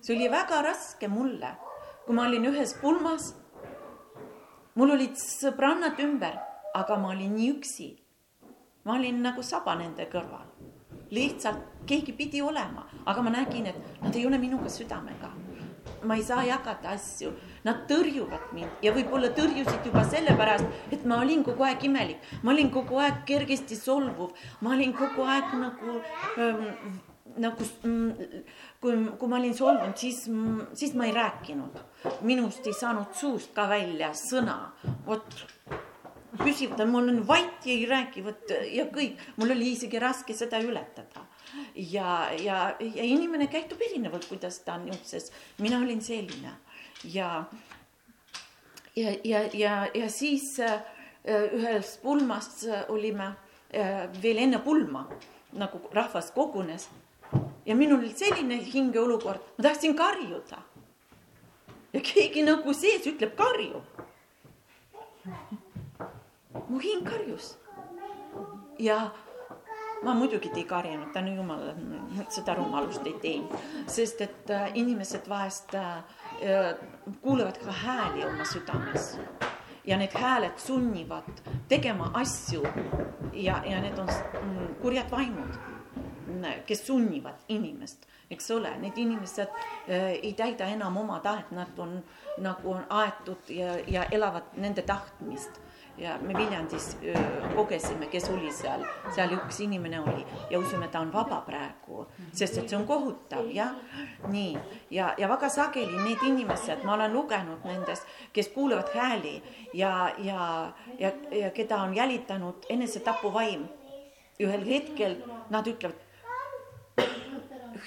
see 0.00 0.16
oli 0.16 0.28
väga 0.30 0.62
raske 0.62 1.08
mulle, 1.08 1.54
kui 2.06 2.14
ma 2.14 2.26
olin 2.28 2.50
ühes 2.52 2.74
pulmas. 2.80 3.34
mul 4.74 4.90
olid 4.90 5.16
sõbrannad 5.16 5.98
ümber, 6.00 6.38
aga 6.74 6.96
ma 6.96 7.08
olin 7.14 7.34
nii 7.34 7.50
üksi. 7.56 7.88
ma 8.84 8.94
olin 8.94 9.22
nagu 9.22 9.42
saba 9.42 9.74
nende 9.74 10.08
kõrval. 10.12 10.46
lihtsalt 11.10 11.86
keegi 11.86 12.12
pidi 12.12 12.42
olema, 12.42 12.86
aga 13.06 13.22
ma 13.22 13.30
nägin, 13.30 13.66
et 13.66 14.02
nad 14.02 14.14
ei 14.16 14.26
ole 14.26 14.38
minuga 14.38 14.68
südamega. 14.68 15.32
ma 16.04 16.14
ei 16.14 16.22
saa 16.22 16.44
jagada 16.44 16.90
asju 16.90 17.32
Nad 17.68 17.84
tõrjuvad 17.90 18.52
mind. 18.56 18.80
Ja 18.84 18.94
võib-olla 18.96 19.28
tõrjusid 19.36 19.90
juba 19.90 20.06
sellepärast, 20.08 20.80
et 20.94 21.04
ma 21.08 21.20
olin 21.20 21.44
kogu 21.46 21.68
aeg 21.68 21.84
imelik, 21.84 22.32
ma 22.42 22.54
olin 22.54 22.72
kogu 22.72 22.98
aeg 23.04 23.22
kergesti 23.28 23.76
solvuv, 23.76 24.32
ma 24.64 24.72
olin 24.76 24.96
kogu 24.96 25.28
aeg 25.28 25.54
nagu 25.60 26.00
ähm, 26.40 26.64
nagu 27.38 27.66
kui, 28.80 28.94
kui 29.18 29.30
ma 29.30 29.38
olin 29.38 29.54
solvunud, 29.54 29.96
siis, 29.98 30.24
siis 30.78 30.94
ma 30.98 31.06
ei 31.08 31.14
rääkinud. 31.16 31.78
minust 32.22 32.66
ei 32.66 32.74
saanud 32.74 33.14
suust 33.14 33.52
ka 33.54 33.68
välja 33.68 34.10
sõna, 34.16 34.56
vot 35.06 35.34
püsivalt, 36.38 36.84
ma 36.90 37.00
olen 37.02 37.22
vait 37.26 37.66
ja 37.66 37.74
ei 37.74 37.86
räägi, 37.90 38.22
vot 38.24 38.54
ja 38.72 38.86
kõik, 38.94 39.18
mul 39.36 39.54
oli 39.54 39.72
isegi 39.74 39.98
raske 39.98 40.34
seda 40.34 40.60
ületada. 40.62 41.26
ja, 41.74 42.30
ja, 42.36 42.74
ja 42.80 43.04
inimene 43.04 43.46
käitub 43.48 43.80
erinevalt, 43.82 44.28
kuidas 44.28 44.60
ta 44.64 44.76
on 44.78 44.88
niisuguses, 44.88 45.32
mina 45.58 45.78
olin 45.80 46.02
selline 46.04 46.56
ja, 47.04 47.44
ja, 48.96 49.10
ja, 49.24 49.40
ja, 49.52 49.88
ja 49.94 50.10
siis 50.10 50.60
äh, 50.60 50.80
ühes 51.28 51.98
pulmas 52.02 52.64
olime 52.88 53.34
äh, 53.74 54.08
veel 54.22 54.38
enne 54.38 54.58
pulma, 54.58 55.06
nagu 55.52 55.80
rahvas 55.92 56.30
kogunes. 56.30 56.88
ja 57.66 57.76
minul 57.76 57.98
oli 57.98 58.14
selline 58.16 58.56
hingeolukord, 58.64 59.40
ma 59.58 59.62
tahtsin 59.62 59.96
karjuda. 59.96 60.58
ja 61.92 62.00
keegi 62.00 62.42
nagu 62.42 62.74
sees 62.74 63.06
ütleb 63.06 63.36
karju. 63.36 63.82
mu 66.68 66.78
hing 66.78 67.04
karjus 67.08 67.56
ja 68.78 69.10
ma 70.02 70.14
muidugi 70.14 70.50
ei 70.56 70.64
karjunud, 70.64 71.12
tänu 71.12 71.34
jumalale, 71.34 71.74
seda 72.28 72.54
rumalust 72.54 73.06
ei 73.06 73.16
teinud, 73.22 73.54
sest 73.86 74.20
et 74.20 74.50
äh, 74.50 74.70
inimesed 74.74 75.28
vahest 75.28 75.74
äh, 75.74 76.02
kuulevad 77.22 77.58
ka 77.64 77.72
hääli 77.72 78.24
oma 78.24 78.44
südames. 78.44 79.18
Ja 79.84 79.96
need 79.96 80.12
hääled 80.12 80.58
sunnivad 80.58 81.30
tegema 81.68 82.10
asju 82.14 82.62
ja, 83.32 83.62
ja 83.64 83.80
need 83.80 83.98
on 83.98 84.08
mm, 84.42 84.74
kurjad 84.82 85.10
vaimud, 85.10 85.54
kes 86.66 86.86
sunnivad 86.86 87.40
inimest, 87.48 88.04
eks 88.30 88.50
ole, 88.50 88.74
need 88.78 88.96
inimesed 88.96 89.48
äh, 89.48 90.10
ei 90.22 90.32
täida 90.36 90.68
enam 90.68 90.96
oma 90.96 91.20
tahet, 91.24 91.50
nad 91.50 91.78
on 91.78 92.02
nagu 92.38 92.72
on 92.72 92.84
aetud 92.90 93.48
ja, 93.48 93.78
ja 93.86 94.04
elavad 94.10 94.52
nende 94.56 94.82
tahtmist 94.82 95.60
ja 95.98 96.18
me 96.22 96.34
Viljandis 96.34 96.96
kogesime, 97.54 98.06
kes 98.06 98.28
oli 98.30 98.52
seal, 98.54 98.84
seal 99.14 99.32
üks 99.36 99.60
inimene 99.64 100.00
oli 100.00 100.24
ja 100.50 100.58
usume, 100.58 100.88
ta 100.88 101.00
on 101.00 101.12
vaba 101.12 101.40
praegu, 101.46 102.06
sest 102.32 102.58
et 102.58 102.70
see 102.70 102.78
on 102.78 102.86
kohutav, 102.86 103.48
jah. 103.54 103.74
nii, 104.30 104.56
ja, 104.94 105.12
ja 105.18 105.28
väga 105.30 105.50
sageli 105.52 106.02
need 106.04 106.22
inimesed, 106.26 106.84
ma 106.86 106.94
olen 106.94 107.12
lugenud 107.12 107.64
nendest, 107.66 108.06
kes 108.32 108.50
kuulevad 108.54 108.92
hääli 108.94 109.38
ja, 109.74 110.10
ja, 110.18 110.72
ja, 110.98 111.12
ja 111.32 111.50
keda 111.50 111.82
on 111.82 111.96
jälitanud 111.96 112.68
enesetapuvaim. 112.68 113.68
ühel 114.38 114.62
hetkel 114.66 115.16
nad 115.50 115.66
ütlevad, 115.66 115.98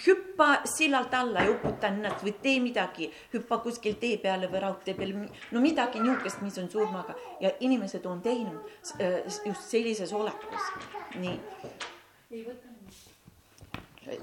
hüppa 0.05 0.61
sillalt 0.65 1.13
alla 1.13 1.45
ja 1.45 1.51
uputa 1.51 1.87
ennast 1.91 2.23
või 2.25 2.33
tee 2.41 2.59
midagi, 2.63 3.09
hüppa 3.33 3.57
kuskil 3.63 3.97
tee 4.01 4.17
peale 4.21 4.49
või 4.51 4.63
raudtee 4.63 4.95
peal, 4.97 5.13
no 5.51 5.63
midagi 5.63 6.01
niisugust, 6.03 6.41
mis 6.41 6.57
on 6.61 6.69
surmaga. 6.71 7.15
Ja 7.39 7.51
inimesed 7.59 8.05
on 8.05 8.21
teinud 8.21 8.61
äh, 8.99 9.21
just 9.45 9.67
sellises 9.69 10.13
olekus, 10.13 10.69
nii. 11.19 11.39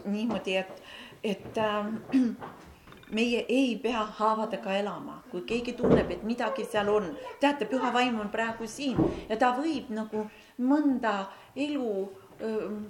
niimoodi, 0.04 0.56
et, 0.56 0.82
et 1.24 1.58
äh, 1.58 1.92
meie 3.16 3.44
ei 3.48 3.76
pea 3.82 4.04
haavadega 4.18 4.74
elama, 4.76 5.22
kui 5.30 5.42
keegi 5.48 5.72
tunneb, 5.78 6.10
et 6.10 6.24
midagi 6.28 6.64
seal 6.68 6.88
on, 6.92 7.10
teate, 7.40 7.68
püha 7.68 7.92
vaim 7.92 8.20
on 8.20 8.28
praegu 8.32 8.68
siin 8.68 8.98
ja 9.28 9.36
ta 9.40 9.54
võib 9.56 9.90
nagu 9.94 10.26
mõnda 10.58 11.14
elu 11.56 11.92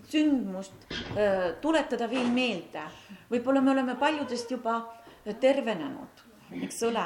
sündmust 0.08 0.72
tuletada 1.60 2.08
veel 2.10 2.28
meelde. 2.32 2.82
võib-olla 3.30 3.62
me 3.64 3.70
oleme 3.70 3.94
paljudest 3.96 4.50
juba 4.50 4.80
tervenenud, 5.40 6.24
eks 6.62 6.82
ole, 6.88 7.04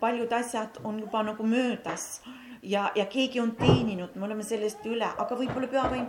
paljud 0.00 0.32
asjad 0.32 0.80
on 0.84 1.00
juba 1.00 1.22
nagu 1.22 1.46
möödas 1.46 2.22
ja, 2.62 2.90
ja 2.94 3.06
keegi 3.06 3.40
on 3.40 3.56
teeninud, 3.56 4.14
me 4.14 4.24
oleme 4.24 4.44
sellest 4.46 4.84
üle, 4.86 5.08
aga 5.18 5.36
võib-olla 5.36 5.68
pühavaim 5.68 6.06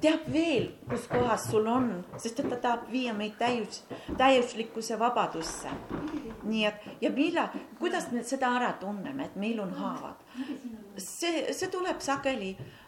teab 0.00 0.26
veel, 0.32 0.68
kus 0.90 1.06
kohas 1.08 1.48
sul 1.50 1.66
on, 1.72 1.90
sest 2.20 2.40
et 2.42 2.50
ta 2.52 2.60
tahab 2.60 2.90
viia 2.92 3.14
meid 3.16 3.38
täius, 3.40 3.82
täiuslikkuse 4.18 4.98
vabadusse. 5.00 5.72
nii 6.46 6.64
et 6.64 6.84
ja 7.00 7.10
millal, 7.10 7.48
kuidas 7.78 8.10
me 8.12 8.22
seda 8.22 8.52
ära 8.58 8.72
tunneme, 8.80 9.24
et 9.24 9.36
meil 9.36 9.60
on 9.60 9.72
haavad? 9.80 10.20
see, 10.96 11.52
see 11.52 11.68
tuleb 11.72 12.00
sageli 12.00 12.56
Äh, 12.56 12.85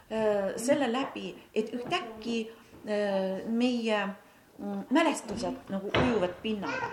selle 0.56 0.92
läbi, 0.92 1.34
et 1.54 1.72
ühtäkki 1.74 2.38
äh, 2.48 3.44
meie 3.46 4.06
mm, 4.58 4.86
mälestused 4.90 5.68
nagu 5.68 5.90
ujuvad 6.02 6.32
pinnale. 6.42 6.92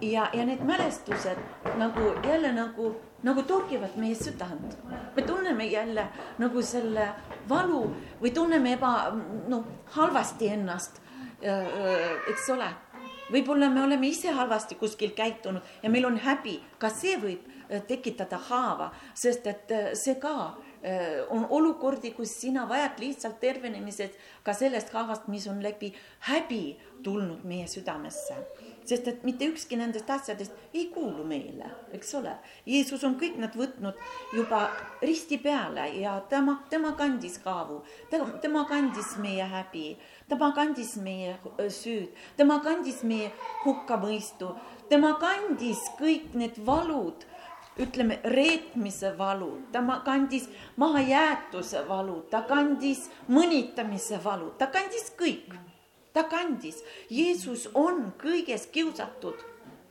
ja, 0.00 0.30
ja 0.32 0.46
need 0.46 0.64
mälestused 0.64 1.38
nagu 1.78 2.00
jälle 2.26 2.52
nagu, 2.52 2.96
nagu 3.22 3.42
torgivad 3.42 3.96
meie 3.96 4.14
südant. 4.14 4.78
me 5.16 5.22
tunneme 5.22 5.64
jälle 5.64 6.08
nagu 6.38 6.62
selle 6.62 7.08
valu 7.48 7.94
või 8.22 8.34
tunneme 8.34 8.72
eba, 8.72 9.12
noh, 9.48 9.64
halvasti 9.94 10.48
ennast, 10.48 11.00
äh, 11.42 12.30
eks 12.30 12.50
ole 12.50 12.74
võib-olla 13.32 13.68
me 13.70 13.82
oleme 13.82 14.08
ise 14.08 14.32
halvasti 14.32 14.74
kuskil 14.80 15.12
käitunud 15.16 15.62
ja 15.82 15.90
meil 15.90 16.06
on 16.08 16.18
häbi, 16.24 16.58
ka 16.78 16.90
see 16.92 17.16
võib 17.20 17.44
äh, 17.46 17.82
tekitada 17.88 18.40
haava, 18.48 18.90
sest 19.14 19.46
et 19.46 19.72
äh, 19.74 19.90
see 19.98 20.16
ka 20.20 20.56
on 21.30 21.46
olukordi, 21.50 22.12
kus 22.14 22.32
sina 22.40 22.68
vajad 22.68 23.00
lihtsalt 23.02 23.40
tervenemiseks 23.40 24.14
ka 24.46 24.54
sellest 24.54 24.92
haavast, 24.94 25.28
mis 25.28 25.46
on 25.50 25.62
läbi 25.62 25.92
häbi 26.30 26.78
tulnud 27.02 27.44
meie 27.44 27.66
südamesse. 27.66 28.36
Sest 28.88 29.08
et 29.10 29.24
mitte 29.24 29.44
ükski 29.50 29.76
nendest 29.76 30.08
asjadest 30.10 30.54
ei 30.72 30.86
kuulu 30.94 31.24
meile, 31.28 31.68
eks 31.92 32.14
ole. 32.16 32.32
Jeesus 32.66 33.04
on 33.04 33.18
kõik 33.20 33.36
nad 33.42 33.52
võtnud 33.58 33.98
juba 34.32 34.62
risti 35.02 35.36
peale 35.42 35.90
ja 36.00 36.14
tema, 36.30 36.56
tema 36.70 36.94
kandis 36.96 37.36
kaavu, 37.44 37.82
tema 38.40 38.64
kandis 38.70 39.16
meie 39.20 39.44
häbi, 39.44 39.90
tema 40.28 40.54
kandis 40.56 40.96
meie 41.04 41.36
süüd, 41.68 42.08
tema 42.40 42.62
kandis 42.64 43.02
meie 43.04 43.28
hukkamõistu, 43.66 44.54
tema 44.88 45.18
kandis 45.20 45.84
kõik 46.00 46.32
need 46.38 46.56
valud 46.64 47.27
ütleme, 47.78 48.20
reetmise 48.24 49.12
valu, 49.18 49.50
ta 49.72 49.82
kandis 50.04 50.48
mahajäetuse 50.76 51.84
valu, 51.88 52.22
ta 52.30 52.42
kandis 52.48 53.08
mõnitamise 53.28 54.20
valu, 54.24 54.52
ta 54.58 54.66
kandis 54.66 55.12
kõik. 55.18 55.54
Ta 56.12 56.24
kandis, 56.24 56.82
Jeesus 57.10 57.68
on 57.74 58.12
kõiges 58.18 58.66
kiusatud. 58.72 59.44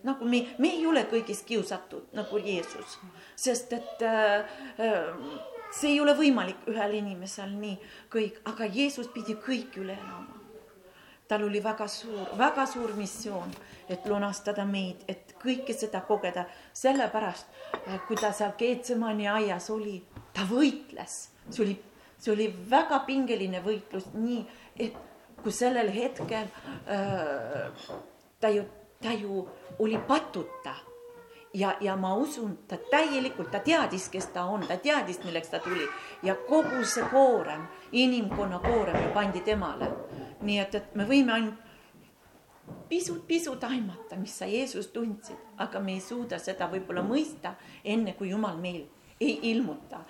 Nagu 0.03 0.25
me, 0.25 0.43
me 0.59 0.71
ei 0.75 0.85
ole 0.87 1.03
kõigis 1.09 1.43
kiusatud 1.45 2.13
nagu 2.15 2.39
Jeesus, 2.39 2.97
sest 3.35 3.73
et 3.73 4.03
äh, 4.05 4.45
äh, 4.79 5.07
see 5.73 5.95
ei 5.95 6.01
ole 6.01 6.13
võimalik 6.17 6.67
ühel 6.69 6.97
inimesel 6.99 7.51
nii 7.57 7.77
kõik, 8.13 8.41
aga 8.47 8.67
Jeesus 8.71 9.09
pidi 9.13 9.35
kõik 9.41 9.77
üle 9.81 9.97
elama. 9.97 10.36
Tal 11.27 11.43
oli 11.43 11.63
väga 11.63 11.87
suur, 11.87 12.29
väga 12.37 12.65
suur 12.65 12.93
missioon, 12.95 13.51
et 13.89 14.05
lunastada 14.07 14.65
meid, 14.65 15.03
et 15.07 15.35
kõike 15.41 15.75
seda 15.75 16.01
kogeda, 16.07 16.45
sellepärast 16.73 17.51
äh, 17.87 17.99
kui 18.07 18.19
ta 18.19 18.31
seal 18.35 18.55
Keetsemani 18.57 19.27
aias 19.31 19.69
oli, 19.73 19.99
ta 20.33 20.47
võitles, 20.49 21.19
see 21.49 21.63
oli, 21.65 21.77
see 22.17 22.33
oli 22.33 22.49
väga 22.69 23.01
pingeline 23.07 23.61
võitlus, 23.65 24.09
nii 24.13 24.43
et 24.87 25.05
kui 25.43 25.53
sellel 25.53 25.91
hetkel 25.93 26.49
äh, 26.89 27.71
ta 28.39 28.49
ju, 28.49 28.63
ta 29.01 29.13
ju 29.13 29.47
oli 29.79 29.97
patuta. 29.97 30.75
Ja, 31.53 31.75
ja 31.81 31.95
ma 31.95 32.13
usun, 32.15 32.57
ta 32.67 32.77
täielikult, 32.91 33.51
ta 33.51 33.59
teadis, 33.59 34.09
kes 34.09 34.27
ta 34.33 34.43
on, 34.45 34.65
ta 34.67 34.77
teadis, 34.77 35.23
milleks 35.23 35.49
ta 35.49 35.59
tuli. 35.59 35.87
Ja 36.23 36.35
kogu 36.35 36.83
see 36.85 37.05
koorem, 37.09 37.63
inimkonna 37.91 38.59
koorem 38.59 39.07
pandi 39.13 39.41
temale. 39.41 39.87
Nii 40.41 40.59
et, 40.61 40.75
et 40.75 40.95
me 40.95 41.07
võime 41.09 41.33
ainult 41.33 41.65
pisut-pisut 42.89 43.63
aimata, 43.63 44.17
mis 44.19 44.33
sa 44.39 44.47
Jeesust 44.49 44.93
tundsid, 44.93 45.39
aga 45.63 45.79
me 45.79 45.95
ei 45.97 46.01
suuda 46.03 46.39
seda 46.39 46.67
võib-olla 46.71 47.03
mõista, 47.03 47.55
enne 47.83 48.13
kui 48.19 48.31
Jumal 48.33 48.59
meil 48.59 48.83
ei 49.19 49.39
ilmuta 49.51 50.03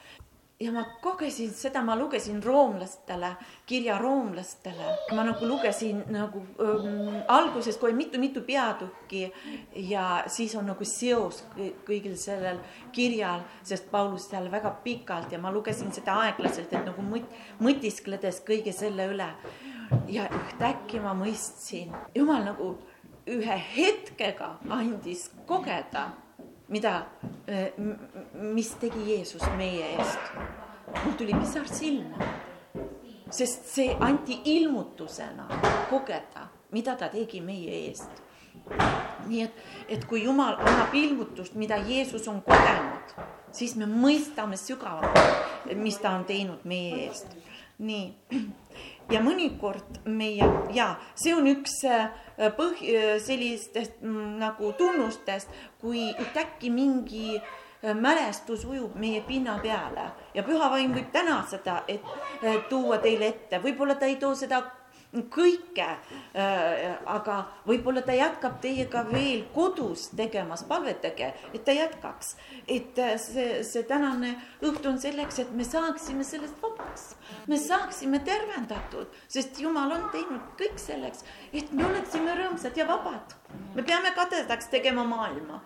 ja 0.59 0.71
ma 0.71 0.83
kogesin 1.01 1.51
seda, 1.53 1.83
ma 1.85 1.95
lugesin 1.95 2.43
roomlastele, 2.43 3.29
kirja 3.65 3.97
roomlastele, 3.97 4.87
ma 5.13 5.23
nagu 5.27 5.45
lugesin 5.45 6.01
nagu 6.09 6.41
ähm, 6.61 7.19
alguses 7.27 7.77
kohe 7.77 7.93
mitu-mitu 7.93 8.41
peatükki 8.41 9.31
ja 9.75 10.23
siis 10.27 10.55
on 10.55 10.65
nagu 10.71 10.85
seos 10.85 11.43
kõigil 11.85 12.17
sellel 12.17 12.57
kirjal, 12.91 13.45
sest 13.63 13.91
Paulus 13.91 14.29
seal 14.31 14.49
väga 14.51 14.73
pikalt 14.83 15.31
ja 15.31 15.39
ma 15.39 15.53
lugesin 15.53 15.93
seda 15.93 16.17
aeglaselt, 16.25 16.73
et 16.73 16.89
nagu 16.89 17.05
mõt-, 17.05 17.37
mõtiskledes 17.61 18.41
kõige 18.47 18.73
selle 18.73 19.11
üle. 19.13 19.29
Ja 20.07 20.27
ühtäkki 20.29 20.99
ma 20.99 21.13
mõistsin, 21.17 21.91
jumal 22.15 22.43
nagu 22.43 22.75
ühe 23.27 23.57
hetkega 23.75 24.57
andis 24.69 25.29
kogeda 25.45 26.09
mida, 26.67 27.05
eh, 27.47 27.73
mis 28.33 28.75
tegi 28.75 29.15
Jeesus 29.15 29.41
meie 29.57 29.85
eest. 29.97 30.19
mul 31.03 31.13
tuli 31.13 31.33
pisar 31.33 31.67
silma, 31.67 32.17
sest 33.29 33.65
see 33.67 33.95
anti 33.99 34.39
ilmutusena 34.45 35.47
kogeda, 35.89 36.47
mida 36.71 36.95
ta 36.95 37.09
tegi 37.09 37.41
meie 37.41 37.87
eest. 37.87 38.23
nii 39.27 39.41
et, 39.43 39.63
et 39.87 40.05
kui 40.05 40.23
Jumal 40.23 40.55
annab 40.59 40.93
ilmutust, 40.93 41.55
mida 41.55 41.77
Jeesus 41.77 42.27
on 42.27 42.41
kogenud, 42.41 43.15
siis 43.51 43.75
me 43.75 43.85
mõistame 43.85 44.57
sügavamalt, 44.57 45.75
mis 45.75 45.97
ta 45.97 46.11
on 46.15 46.25
teinud 46.25 46.63
meie 46.63 47.07
eest. 47.07 47.35
nii 47.79 48.15
ja 49.11 49.21
mõnikord 49.23 50.01
meie 50.05 50.47
ja 50.75 50.89
see 51.15 51.35
on 51.35 51.47
üks 51.49 51.79
äh, 51.87 52.09
põh-, 52.57 52.81
äh, 52.83 53.15
sellistest 53.23 54.01
mm, 54.01 54.35
nagu 54.41 54.73
tunnustest, 54.77 55.51
kui 55.81 56.09
ühtäkki 56.11 56.71
mingi 56.73 57.37
äh, 57.37 57.93
mälestus 57.95 58.65
ujub 58.67 58.95
meie 58.99 59.21
pinna 59.27 59.57
peale. 59.63 60.09
Ja 60.35 60.43
püha 60.47 60.71
vaim 60.73 60.95
võib 60.95 61.11
täna 61.13 61.39
seda, 61.49 61.81
et 61.87 62.03
tuua 62.69 62.99
teile 63.03 63.31
ette, 63.31 63.61
võib-olla 63.63 63.95
ta 63.95 64.09
ei 64.09 64.19
too 64.21 64.35
seda 64.35 64.61
kõike. 65.33 65.87
Äh, 66.37 66.97
aga 67.05 67.37
võib-olla 67.67 68.03
ta 68.05 68.15
jätkab 68.17 68.59
teiega 68.63 69.03
veel 69.09 69.45
kodus 69.55 70.09
tegemas, 70.17 70.63
palvetage, 70.67 71.33
et 71.53 71.63
ta 71.65 71.75
jätkaks. 71.75 72.35
et 72.67 72.99
äh, 72.99 73.15
see, 73.21 73.63
see 73.63 73.83
tänane 73.83 74.35
õhtu 74.61 74.91
on 74.91 74.99
selleks, 74.99 75.39
et 75.39 75.51
me 75.51 75.63
saaksime 75.63 76.23
sellest 76.23 76.61
vabaks, 76.61 77.15
me 77.47 77.57
saaksime 77.57 78.19
tervendatud, 78.19 79.07
sest 79.27 79.59
Jumal 79.61 79.91
on 79.91 80.09
teinud 80.11 80.53
kõik 80.59 80.77
selleks, 80.81 81.23
et 81.53 81.71
me 81.71 81.85
oleksime 81.85 82.35
rõõmsad 82.37 82.77
ja 82.77 82.87
vabad. 82.87 83.35
me 83.75 83.83
peame 83.83 84.11
kadedaks 84.15 84.67
tegema 84.69 85.03
maailma 85.03 85.61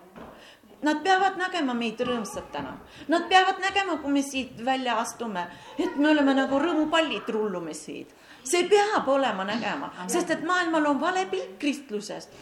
Nad 0.82 1.04
peavad 1.06 1.36
nägema 1.38 1.76
meid 1.78 2.00
rõõmsatena, 2.02 2.72
nad 3.14 3.28
peavad 3.30 3.60
nägema, 3.62 4.00
kui 4.02 4.14
me 4.16 4.24
siit 4.26 4.64
välja 4.66 4.96
astume, 4.98 5.44
et 5.78 6.00
me 6.02 6.10
oleme 6.10 6.34
nagu 6.34 6.58
rõõmupallid, 6.58 7.30
rullume 7.30 7.76
siit 7.78 8.16
see 8.44 8.68
peab 8.70 9.08
olema 9.10 9.46
nägema, 9.48 9.92
sest 10.12 10.32
et 10.34 10.44
maailmal 10.48 10.90
on 10.94 11.02
vale 11.02 11.26
pilt 11.32 11.58
kristlusest. 11.62 12.34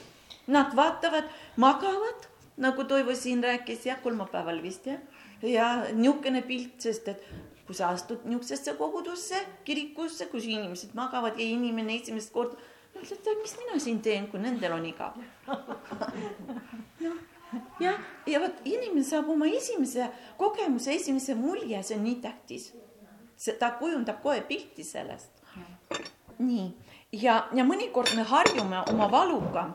Nad 0.50 0.74
vaatavad, 0.76 1.28
magavad, 1.62 2.26
nagu 2.58 2.84
Toivo 2.84 3.16
siin 3.16 3.44
rääkis 3.44 3.86
jah, 3.86 4.00
kolmapäeval 4.02 4.62
vist 4.64 4.88
jah, 4.90 5.00
ja 5.46 5.70
niisugune 5.94 6.42
pilt, 6.48 6.80
sest 6.82 7.08
et 7.12 7.24
kui 7.68 7.78
sa 7.78 7.92
astud 7.94 8.26
niisugusesse 8.26 8.74
kogudusse, 8.80 9.44
kirikusse, 9.66 10.26
kus 10.32 10.48
inimesed 10.50 10.96
magavad 10.98 11.38
ja 11.38 11.46
inimene 11.46 12.00
esimest 12.00 12.34
korda, 12.34 12.58
ütled, 12.98 13.20
et 13.20 13.44
mis 13.44 13.58
mina 13.60 13.80
siin 13.80 14.00
teen, 14.02 14.26
kui 14.32 14.42
nendel 14.42 14.74
on 14.76 14.88
igav 14.90 15.20
noh, 17.04 17.20
jah, 17.80 18.00
ja 18.28 18.42
vot 18.42 18.66
inimene 18.66 19.06
saab 19.06 19.30
oma 19.30 19.48
esimese 19.54 20.10
kogemuse, 20.42 20.96
esimese 20.98 21.38
mulje, 21.38 21.84
see 21.86 22.00
on 22.00 22.08
nii 22.08 22.18
tähtis. 22.26 22.72
see, 23.38 23.54
ta 23.62 23.76
kujundab 23.78 24.24
kohe 24.26 24.42
pilti 24.50 24.84
sellest 24.84 25.39
nii, 26.40 26.68
ja, 27.20 27.42
ja 27.56 27.66
mõnikord 27.68 28.14
me 28.18 28.24
harjume 28.28 28.84
oma 28.92 29.10
valuga. 29.12 29.68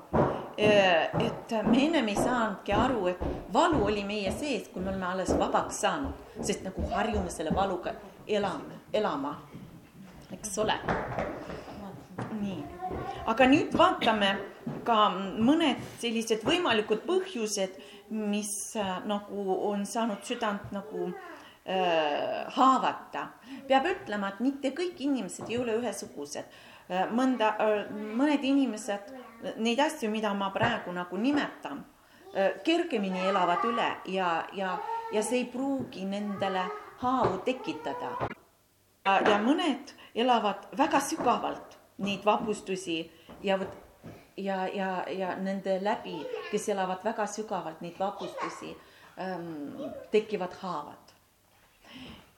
Eh, 0.57 1.11
et 1.19 1.53
me 1.67 1.81
ennem 1.83 2.09
ei 2.13 2.15
saanudki 2.15 2.73
aru, 2.79 3.09
et 3.11 3.23
valu 3.53 3.81
oli 3.89 4.05
meie 4.07 4.31
sees, 4.31 4.69
kui 4.71 4.83
me 4.83 4.93
oleme 4.93 5.09
alles 5.09 5.33
vabaks 5.35 5.81
saanud, 5.83 6.21
sest 6.39 6.63
nagu 6.63 6.85
harjume 6.93 7.31
selle 7.35 7.51
valuga 7.55 7.97
elame, 8.27 8.79
elama, 8.95 9.35
eks 10.33 10.59
ole. 10.63 10.79
nii, 12.39 12.61
aga 13.27 13.47
nüüd 13.51 13.75
vaatame 13.75 14.31
ka 14.87 15.09
mõned 15.43 15.83
sellised 15.99 16.45
võimalikud 16.47 17.03
põhjused, 17.09 17.75
mis 18.15 18.55
äh, 18.79 19.01
nagu 19.11 19.57
on 19.73 19.83
saanud 19.89 20.23
südant 20.23 20.71
nagu 20.75 21.09
äh, 21.09 21.34
haavata 21.65 23.23
peab 23.69 23.87
ütlema, 23.89 24.29
et 24.35 24.41
mitte 24.45 24.71
kõik 24.77 24.99
inimesed 25.01 25.49
ei 25.49 25.57
ole 25.57 25.79
ühesugused. 25.79 26.45
Äh, 26.91 27.09
mõnda, 27.09 27.55
äh, 27.61 27.87
mõned 27.91 28.43
inimesed, 28.45 29.13
neid 29.57 29.81
asju, 29.81 30.11
mida 30.13 30.35
ma 30.37 30.51
praegu 30.53 30.93
nagu 30.93 31.17
nimetan, 31.17 31.85
äh, 32.35 32.61
kergemini 32.65 33.23
elavad 33.31 33.65
üle 33.65 33.89
ja, 34.13 34.45
ja, 34.53 34.79
ja 35.13 35.23
see 35.23 35.39
ei 35.39 35.47
pruugi 35.49 36.05
nendele 36.05 36.67
haavu 37.01 37.39
tekitada. 37.45 38.29
ja 39.05 39.39
mõned 39.39 39.91
elavad 40.15 40.69
väga 40.77 41.01
sügavalt 41.01 41.77
neid 41.99 42.25
vapustusi 42.25 43.11
ja 43.43 43.59
vot 43.59 43.75
ja, 44.37 44.67
ja, 44.67 45.05
ja 45.09 45.37
nende 45.37 45.79
läbi, 45.85 46.27
kes 46.51 46.69
elavad 46.69 47.05
väga 47.05 47.27
sügavalt 47.27 47.81
neid 47.81 47.99
vapustusi 47.99 48.77
ähm,, 49.19 49.77
tekivad 50.11 50.57
haavad. 50.61 51.04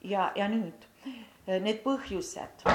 Ja, 0.07 0.31
ja 0.35 0.47
nüüd 0.51 0.87
Äh, 1.47 1.61
need 1.63 1.79
põhjused. 1.83 2.65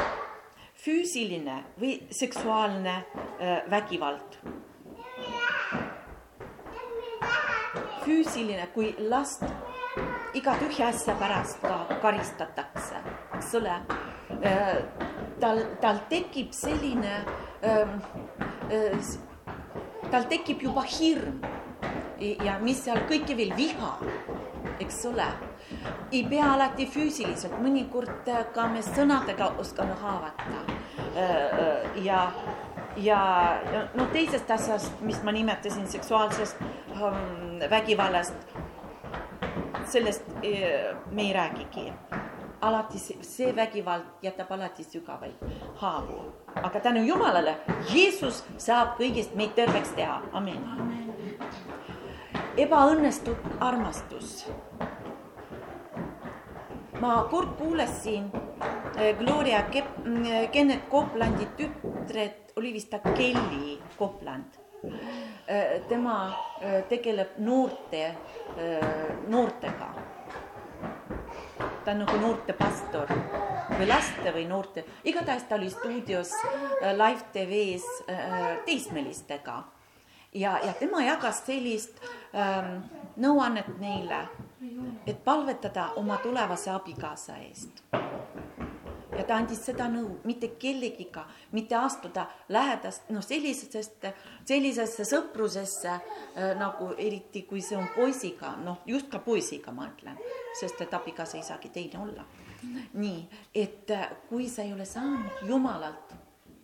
füüsiline 0.83 1.59
või 1.79 1.99
seksuaalne 2.11 2.95
äh, 3.38 3.71
vägivald. 3.71 4.38
füüsiline, 8.03 8.64
kui 8.75 8.95
last 8.99 9.45
iga 10.35 10.57
tühja 10.59 10.88
asja 10.88 11.14
pärast 11.21 11.61
ka 11.62 11.99
karistatakse, 12.03 13.03
eks 13.37 13.53
ole. 13.61 13.77
Äh, 14.40 14.81
tal, 15.40 15.62
tal 15.85 16.01
tekib 16.09 16.57
selline, 16.57 17.14
ähm, 17.62 18.01
tal 20.11 20.27
tekib 20.33 20.64
juba 20.64 20.83
hirm 20.83 21.45
ja 22.18 22.59
mis 22.59 22.83
seal 22.83 23.05
kõike 23.07 23.37
veel, 23.37 23.53
viha 23.61 23.95
eks 24.81 25.05
ole. 25.12 25.29
Ei 26.12 26.25
pea 26.29 26.53
alati 26.55 26.87
füüsiliselt, 26.87 27.55
mõnikord 27.62 28.29
ka 28.55 28.66
me 28.68 28.83
sõnadega 28.85 29.53
oskame 29.61 29.94
haavata. 30.01 30.62
ja, 32.05 32.33
ja, 32.96 33.20
ja 33.72 33.85
no 33.94 34.07
teisest 34.12 34.51
asjast, 34.51 35.01
mis 35.01 35.22
ma 35.22 35.33
nimetasin, 35.33 35.87
seksuaalsest 35.88 36.61
ähm, 36.62 37.61
vägivallast, 37.70 38.35
sellest 39.85 40.29
me 41.11 41.22
ei 41.22 41.33
räägigi 41.33 41.92
alati 42.62 42.98
see, 42.98 43.18
see 43.27 43.57
vägivald 43.57 44.22
jätab 44.22 44.53
alati 44.53 44.85
sügavaid 44.85 45.35
haavu. 45.81 46.33
aga 46.62 46.81
tänu 46.81 47.03
Jumalale, 47.03 47.57
Jeesus 47.94 48.44
saab 48.59 48.96
kõigist 49.01 49.35
meid 49.35 49.57
terveks 49.59 49.96
teha, 49.96 50.20
amin, 50.33 50.62
amin 50.79 51.03
ebaõnnestunud 52.61 53.62
armastus. 53.64 54.44
Ma 57.03 57.27
kord 57.31 57.57
kuulasin 57.59 58.31
eh, 58.97 59.17
Gloria 59.19 59.62
Kep-, 59.62 60.05
mm, 60.05 60.49
Kennet 60.53 60.88
Coplandi 60.91 61.49
tütred, 61.57 62.53
oli 62.57 62.73
vist 62.73 62.91
ta 62.91 62.99
Kelly 62.99 63.79
Copland. 63.99 64.61
Eh, 65.47 65.83
tema 65.88 66.17
eh, 66.61 66.83
tegeleb 66.88 67.38
noorte, 67.38 68.15
noortega. 69.29 69.91
ta 71.85 71.91
on 71.91 71.99
nagu 72.05 72.17
noortepastor 72.19 73.11
või 73.79 73.87
laste 73.88 74.33
või 74.35 74.45
noorte, 74.47 74.85
igatahes 75.05 75.45
ta 75.49 75.57
oli 75.59 75.71
stuudios 75.71 76.31
Live 76.83 77.31
TV-s 77.35 78.05
teismelistega 78.67 79.57
ja, 80.35 80.59
ja 80.67 80.73
tema 80.79 81.03
jagas 81.03 81.43
sellist 81.47 81.99
ähm, 82.35 82.83
nõuannet 83.17 83.69
neile, 83.81 84.25
et 85.07 85.25
palvetada 85.25 85.92
oma 85.96 86.16
tulevase 86.16 86.70
abikaasa 86.70 87.37
eest. 87.37 87.83
ja 89.18 89.25
ta 89.29 89.37
andis 89.37 89.61
seda 89.66 89.88
nõu, 89.92 90.14
mitte 90.25 90.48
kellegiga, 90.59 91.27
mitte 91.53 91.77
astuda 91.77 92.25
lähedast, 92.48 93.11
noh, 93.12 93.22
sellisest, 93.22 94.07
sellisesse 94.48 95.05
sõprusesse 95.05 95.90
äh, 95.92 96.55
nagu 96.59 96.92
eriti, 96.96 97.42
kui 97.48 97.61
see 97.61 97.77
on 97.77 97.90
poisiga, 97.96 98.55
noh, 98.64 98.81
just 98.87 99.11
ka 99.12 99.20
poisiga 99.20 99.75
ma 99.77 99.90
ütlen, 99.90 100.16
sest 100.61 100.81
et 100.81 100.94
abikaasa 100.94 101.37
ei 101.37 101.44
saagi 101.46 101.68
teine 101.68 102.01
olla. 102.03 102.25
nii, 102.94 103.29
et 103.55 103.90
äh, 103.90 104.09
kui 104.29 104.48
sa 104.48 104.62
ei 104.62 104.72
ole 104.72 104.85
saanud 104.87 105.46
Jumalalt 105.48 106.16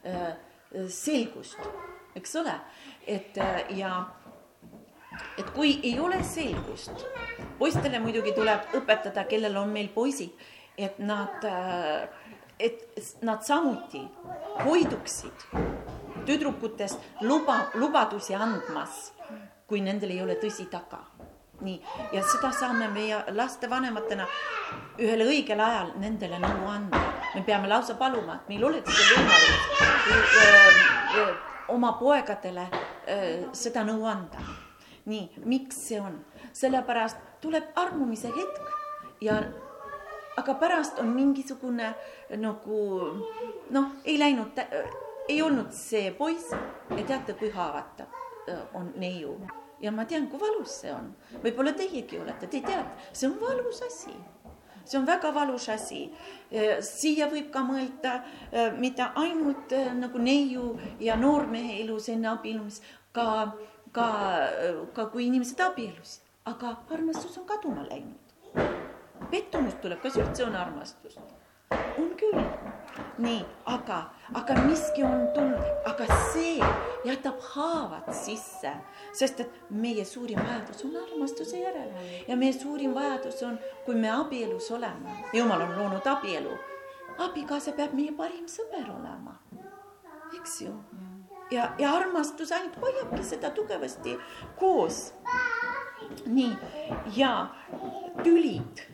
äh, 0.06 0.36
selgust 0.88 1.58
eks 2.18 2.36
ole, 2.36 2.54
et 3.06 3.36
ja 3.76 3.90
et 5.38 5.50
kui 5.54 5.78
ei 5.82 5.98
ole 6.00 6.22
selgust, 6.24 7.04
poistele 7.58 8.00
muidugi 8.02 8.32
tuleb 8.36 8.74
õpetada, 8.78 9.24
kellel 9.28 9.56
on 9.56 9.72
meil 9.72 9.88
poisid, 9.94 10.32
et 10.78 10.98
nad, 10.98 11.44
äh, 11.44 12.08
et 12.58 13.22
nad 13.22 13.42
samuti 13.42 14.02
hoiduksid 14.64 15.48
tüdrukutest 16.26 17.22
luba, 17.22 17.60
lubadusi 17.74 18.34
andmas, 18.34 19.12
kui 19.66 19.80
nendel 19.80 20.10
ei 20.14 20.22
ole 20.22 20.38
tõsi 20.40 20.68
taga 20.70 21.04
nii, 21.60 21.82
ja 22.12 22.22
seda 22.22 22.52
saame 22.54 22.88
meie 22.92 23.18
lastevanematena 23.34 24.26
ühel 25.02 25.24
õigel 25.26 25.60
ajal 25.62 25.92
nendele 25.98 26.38
nõu 26.42 26.68
anda. 26.70 27.00
me 27.34 27.42
peame 27.46 27.68
lausa 27.68 27.94
paluma, 27.94 28.34
et 28.34 28.48
meil 28.48 28.64
oleks 28.64 28.94
võimalus 29.10 29.58
oma 31.68 31.92
poegadele 31.98 32.68
äh, 32.70 33.44
seda 33.52 33.84
nõu 33.84 34.06
anda. 34.06 34.38
Nii, 35.08 35.42
miks 35.44 35.80
see 35.88 36.00
on? 36.00 36.20
sellepärast 36.52 37.18
tuleb 37.42 37.72
armumise 37.76 38.30
hetk 38.34 39.20
ja 39.24 39.40
aga 40.38 40.54
pärast 40.54 40.98
on 41.02 41.12
mingisugune 41.14 41.92
nagu 42.36 42.80
noh, 43.74 43.92
ei 44.04 44.18
läinud, 44.18 44.60
ei 45.28 45.42
olnud 45.42 45.72
see 45.74 46.10
poiss 46.18 46.52
ja 46.54 47.04
teate, 47.04 47.34
kui 47.38 47.50
haavatav 47.54 48.06
äh, 48.48 48.62
on 48.74 48.92
neiu 48.96 49.38
ja 49.80 49.92
ma 49.92 50.04
tean, 50.04 50.26
kui 50.30 50.40
valus 50.40 50.80
see 50.82 50.92
on. 50.94 51.12
võib-olla 51.42 51.74
teiegi 51.76 52.18
olete, 52.18 52.46
te 52.46 52.60
teate, 52.60 53.10
see 53.12 53.30
on 53.30 53.38
valus 53.40 53.82
asi 53.86 54.14
see 54.88 54.98
on 54.98 55.06
väga 55.06 55.34
valus 55.34 55.68
asi. 55.68 56.08
siia 56.80 57.28
võib 57.28 57.50
ka 57.52 57.60
mõelda 57.66 58.14
äh, 58.18 58.72
mitte 58.78 59.04
ainult 59.20 59.72
äh, 59.76 59.90
nagu 59.94 60.18
neiu 60.18 60.78
ja 61.00 61.16
noormehe 61.16 61.82
elus 61.82 62.08
enne 62.08 62.30
abiellumist, 62.32 62.82
ka, 63.12 63.52
ka, 63.92 64.08
ka 64.94 65.08
kui 65.12 65.26
inimesed 65.26 65.60
abiellusid, 65.60 66.22
aga 66.44 66.76
armastus 66.94 67.38
on 67.38 67.46
kaduma 67.46 67.84
läinud. 67.88 68.36
pettumus 69.30 69.74
tuleb, 69.82 70.00
kas 70.02 70.16
üldse 70.16 70.44
on 70.46 70.56
armastust? 70.56 71.20
on 71.98 72.14
küll. 72.16 72.44
Nii, 73.18 73.42
aga, 73.66 73.98
aga 74.34 74.54
miski 74.62 75.02
on 75.02 75.26
tulnud, 75.34 75.66
aga 75.86 76.06
see 76.32 76.62
jätab 77.06 77.40
haavad 77.52 78.06
sisse, 78.14 78.72
sest 79.12 79.42
et 79.42 79.58
meie 79.70 80.04
suurim 80.06 80.38
vajadus 80.38 80.84
on 80.86 80.96
armastuse 81.02 81.60
järele. 81.60 82.06
Ja 82.28 82.36
meie 82.36 82.54
suurim 82.54 82.94
vajadus 82.94 83.42
on, 83.46 83.58
kui 83.86 83.98
me 83.98 84.10
abielus 84.14 84.70
oleme, 84.70 85.18
jumal 85.34 85.66
on 85.66 85.76
loonud 85.78 86.10
abielu, 86.14 86.54
abikaasa 87.26 87.74
peab 87.78 87.94
meie 87.98 88.14
parim 88.14 88.46
sõber 88.50 88.86
olema, 88.94 89.38
eks 90.38 90.60
ju. 90.66 90.74
Ja, 91.50 91.70
ja 91.78 91.92
armastus 91.92 92.52
ainult 92.52 92.80
hoiabki 92.80 93.22
seda 93.22 93.50
tugevasti 93.50 94.18
koos. 94.56 95.14
nii, 96.26 96.52
ja 97.16 97.46
tülid 98.22 98.86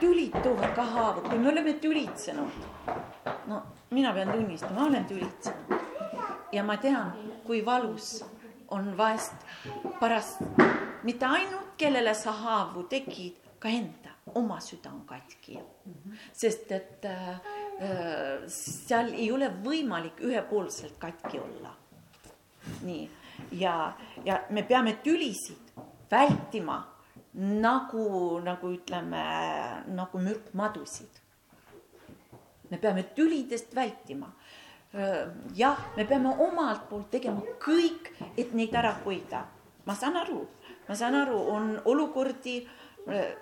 tülid 0.00 0.42
toovad 0.42 0.74
ka 0.74 0.84
haavu, 0.84 1.20
kui 1.20 1.38
me 1.38 1.48
oleme 1.48 1.72
tülitsenud. 1.72 2.50
no 3.46 3.62
mina 3.90 4.12
pean 4.12 4.32
tunnistama, 4.32 4.80
ma 4.80 4.86
olen 4.86 5.04
tülitsenud. 5.04 5.80
ja 6.52 6.64
ma 6.64 6.76
tean, 6.76 7.12
kui 7.46 7.64
valus 7.66 8.24
on 8.68 8.96
vahest 8.96 9.34
pärast 10.00 10.42
mitte 11.02 11.26
ainult, 11.26 11.74
kellele 11.76 12.14
sa 12.14 12.32
haavu 12.32 12.82
tegid, 12.82 13.36
ka 13.58 13.68
enda, 13.68 14.14
oma 14.34 14.60
süda 14.60 14.90
on 14.92 15.04
katki. 15.06 15.58
sest 16.32 16.72
et 16.72 17.04
äh, 17.04 17.40
seal 18.50 19.12
ei 19.14 19.30
ole 19.32 19.52
võimalik 19.64 20.20
ühepoolselt 20.24 20.98
katki 20.98 21.38
olla. 21.38 21.74
nii, 22.82 23.10
ja, 23.52 23.92
ja 24.24 24.40
me 24.50 24.62
peame 24.62 24.98
tülisid 25.02 25.72
vältima 26.10 26.80
nagu, 27.38 28.40
nagu 28.44 28.72
ütleme, 28.72 29.22
nagu 29.94 30.18
mürkmadusid. 30.18 31.22
me 32.70 32.78
peame 32.78 33.02
tülidest 33.14 33.74
vältima. 33.74 34.32
jah, 35.54 35.78
me 35.96 36.04
peame 36.04 36.28
omalt 36.28 36.88
poolt 36.88 37.10
tegema 37.10 37.40
kõik, 37.60 38.12
et 38.36 38.52
neid 38.54 38.74
ära 38.74 38.92
hoida. 39.04 39.46
ma 39.86 39.94
saan 39.94 40.16
aru, 40.16 40.46
ma 40.88 40.94
saan 40.94 41.14
aru, 41.14 41.38
on 41.50 41.80
olukordi, 41.84 42.66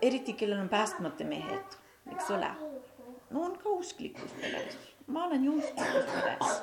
eriti 0.03 0.33
kellel 0.33 0.61
on 0.61 0.68
päästmata 0.68 1.25
mehed, 1.25 1.79
eks 2.12 2.31
ole. 2.31 2.51
No 3.31 3.43
on 3.43 3.57
ka 3.59 3.69
usklikus 3.69 4.37
peres, 4.41 4.77
ma 5.07 5.27
olen 5.27 5.45
ju 5.45 5.59
usklikus 5.59 6.12
peres. 6.15 6.61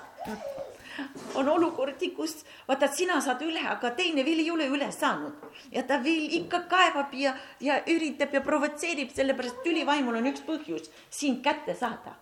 On 1.35 1.47
olukordi, 1.49 2.11
kus 2.13 2.43
vaata, 2.67 2.87
sina 2.87 3.17
saad 3.21 3.41
üle, 3.41 3.61
aga 3.65 3.89
teine 3.97 4.21
veel 4.25 4.43
ei 4.43 4.51
ole 4.53 4.67
üle 4.69 4.91
saanud. 4.93 5.47
Ja 5.73 5.81
ta 5.89 5.97
veel 6.03 6.27
ikka 6.37 6.63
kaevab 6.69 7.15
ja, 7.17 7.33
ja 7.63 7.79
üritab 7.89 8.35
ja 8.35 8.43
provotseerib, 8.45 9.09
sellepärast 9.15 9.63
tülivaimul 9.65 10.19
on 10.19 10.29
üks 10.29 10.45
põhjus 10.45 10.91
sind 11.09 11.41
kätte 11.45 11.75
saada. 11.75 12.19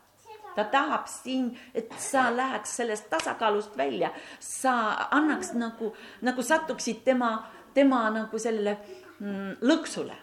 ta 0.56 0.65
tahab 0.67 1.06
siin, 1.08 1.45
et 1.73 1.93
sa 1.99 2.25
läheks 2.36 2.73
sellest 2.75 3.06
tasakaalust 3.10 3.77
välja, 3.77 4.10
sa 4.39 4.73
annaks 5.12 5.54
nagu, 5.56 5.93
nagu 6.21 6.43
satuksid 6.43 7.06
tema, 7.06 7.47
tema 7.73 8.10
nagu 8.12 8.39
sellele 8.39 8.75
mm, 9.19 9.63
lõksule. 9.63 10.15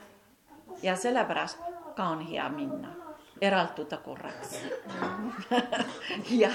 ja 0.83 0.97
sellepärast 0.97 1.59
ka 1.97 2.13
on 2.13 2.27
hea 2.29 2.49
minna 2.49 2.98
eralduda 3.41 3.97
korraks 4.05 4.59
ja 6.43 6.51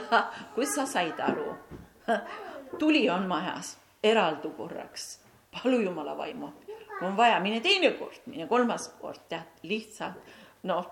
kus 0.55 0.75
sa 0.75 0.85
said 0.85 1.19
aru 1.19 1.55
tuli 2.79 3.09
on 3.09 3.27
majas, 3.27 3.77
eraldu 4.03 4.49
korraks, 4.49 5.19
palu 5.51 5.79
jumala 5.79 6.17
vaimu. 6.17 6.53
kui 6.99 7.07
on 7.07 7.17
vaja, 7.17 7.39
mine 7.39 7.59
teine 7.59 7.91
kord, 7.91 8.21
mine 8.25 8.47
kolmas 8.47 8.89
kord, 9.01 9.19
tead, 9.29 9.61
lihtsalt 9.63 10.19
noh, 10.63 10.89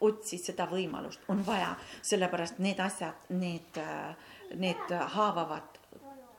otsi 0.00 0.38
seda 0.38 0.64
võimalust, 0.66 1.20
on 1.28 1.42
vaja, 1.46 1.74
sellepärast 2.02 2.58
need 2.58 2.80
asjad, 2.80 3.26
need, 3.28 3.80
need 4.56 4.94
haavavad 5.14 5.78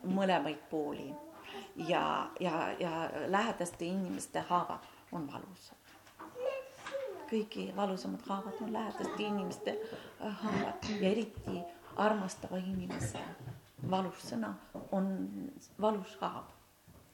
mõlemaid 0.04 0.64
pooli. 0.70 1.14
ja, 1.88 2.30
ja, 2.40 2.72
ja 2.80 3.10
lähedaste 3.28 3.86
inimeste 3.86 4.40
haavad 4.50 4.88
on 5.12 5.28
valusad. 5.28 5.78
Kõige 7.32 7.72
valusamad 7.76 8.22
haavad 8.28 8.62
on 8.62 8.74
lähedaste 8.74 9.24
inimeste 9.24 9.78
haavad 10.20 10.90
ja 11.00 11.10
eriti 11.10 11.62
armastava 11.96 12.58
inimese 12.58 13.24
valus 13.90 14.24
sõna 14.30 14.54
on 14.92 15.12
valus 15.82 16.16
haav. 16.22 16.46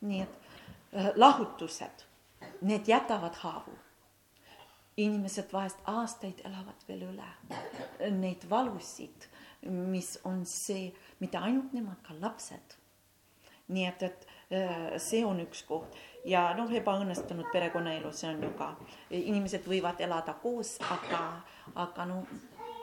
nii 0.01 0.21
et 0.21 0.34
äh, 0.93 1.12
lahutused, 1.15 2.03
need 2.62 2.88
jätavad 2.88 3.36
haavu. 3.36 3.71
inimesed 4.97 5.53
vahest 5.53 5.77
aastaid 5.86 6.41
elavad 6.45 6.84
veel 6.88 7.03
üle 7.12 8.12
neid 8.12 8.49
valusid, 8.49 9.27
mis 9.69 10.19
on 10.23 10.45
see, 10.45 10.93
mitte 11.19 11.38
ainult 11.38 11.73
nemad, 11.73 12.01
ka 12.03 12.13
lapsed. 12.21 12.77
nii 13.67 13.86
et, 13.86 14.03
et 14.03 14.27
äh, 14.51 14.97
see 14.97 15.25
on 15.25 15.39
üks 15.39 15.63
koht 15.67 15.97
ja 16.25 16.53
noh, 16.58 16.71
ebaõnnestunud 16.73 17.51
perekonnaelu, 17.51 18.12
see 18.12 18.30
on 18.30 18.43
ju 18.43 18.51
ka, 18.58 18.73
inimesed 19.12 19.67
võivad 19.67 20.01
elada 20.01 20.34
koos, 20.41 20.77
aga, 20.91 21.23
aga 21.75 22.06
no 22.10 22.21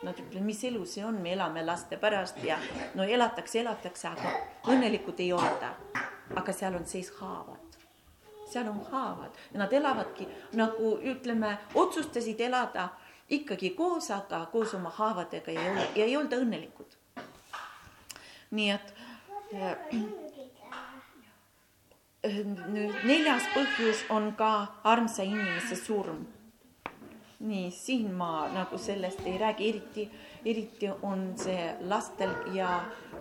nad 0.05 0.19
ütlevad, 0.21 0.45
mis 0.45 0.65
elu 0.69 0.85
see 0.87 1.05
on, 1.05 1.21
me 1.23 1.33
elame 1.33 1.65
laste 1.65 1.97
pärast 1.97 2.43
ja 2.45 2.59
no 2.95 3.05
elatakse, 3.05 3.61
elatakse, 3.61 4.09
aga 4.09 4.35
õnnelikud 4.73 5.21
ei 5.25 5.33
olda. 5.33 5.75
aga 6.35 6.53
seal 6.53 6.75
on 6.75 6.87
sees 6.89 7.11
haavad 7.21 7.77
seal 8.49 8.69
on 8.69 8.81
haavad 8.91 9.31
ja 9.53 9.59
nad 9.59 9.73
elavadki 9.73 10.27
nagu 10.53 10.99
ütleme, 11.03 11.59
otsustasid 11.75 12.41
elada 12.41 12.89
ikkagi 13.29 13.71
koos, 13.71 14.11
aga 14.11 14.47
koos 14.53 14.75
oma 14.75 14.91
haavadega 14.91 15.51
ei 15.51 15.71
ole, 15.71 15.87
ja 15.95 16.05
ei 16.05 16.17
olda 16.17 16.37
õnnelikud. 16.37 16.97
nii 18.51 18.71
et 18.71 18.95
neljas 22.25 23.49
põhjus 23.55 24.05
on 24.11 24.33
ka 24.39 24.51
armsa 24.85 25.23
inimese 25.23 25.77
surm. 25.77 26.25
nii, 27.45 27.71
siin 27.71 28.13
ma 28.17 28.47
nagu 28.49 28.79
sellest 28.81 29.27
ei 29.29 29.35
räägi, 29.39 29.67
eriti, 29.69 30.05
eriti 30.45 30.89
on 31.03 31.35
see 31.37 31.75
lastel 31.91 32.31
ja 32.57 32.79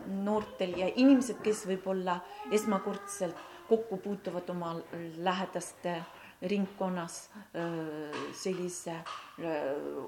noortel 0.07 0.77
ja 0.79 0.87
inimesed, 0.95 1.41
kes 1.43 1.65
võib-olla 1.67 2.21
esmakordselt 2.51 3.35
kokku 3.67 3.97
puutuvad 3.97 4.49
oma 4.49 4.75
lähedaste 5.17 5.97
ringkonnas 6.41 7.17
sellise 8.39 8.95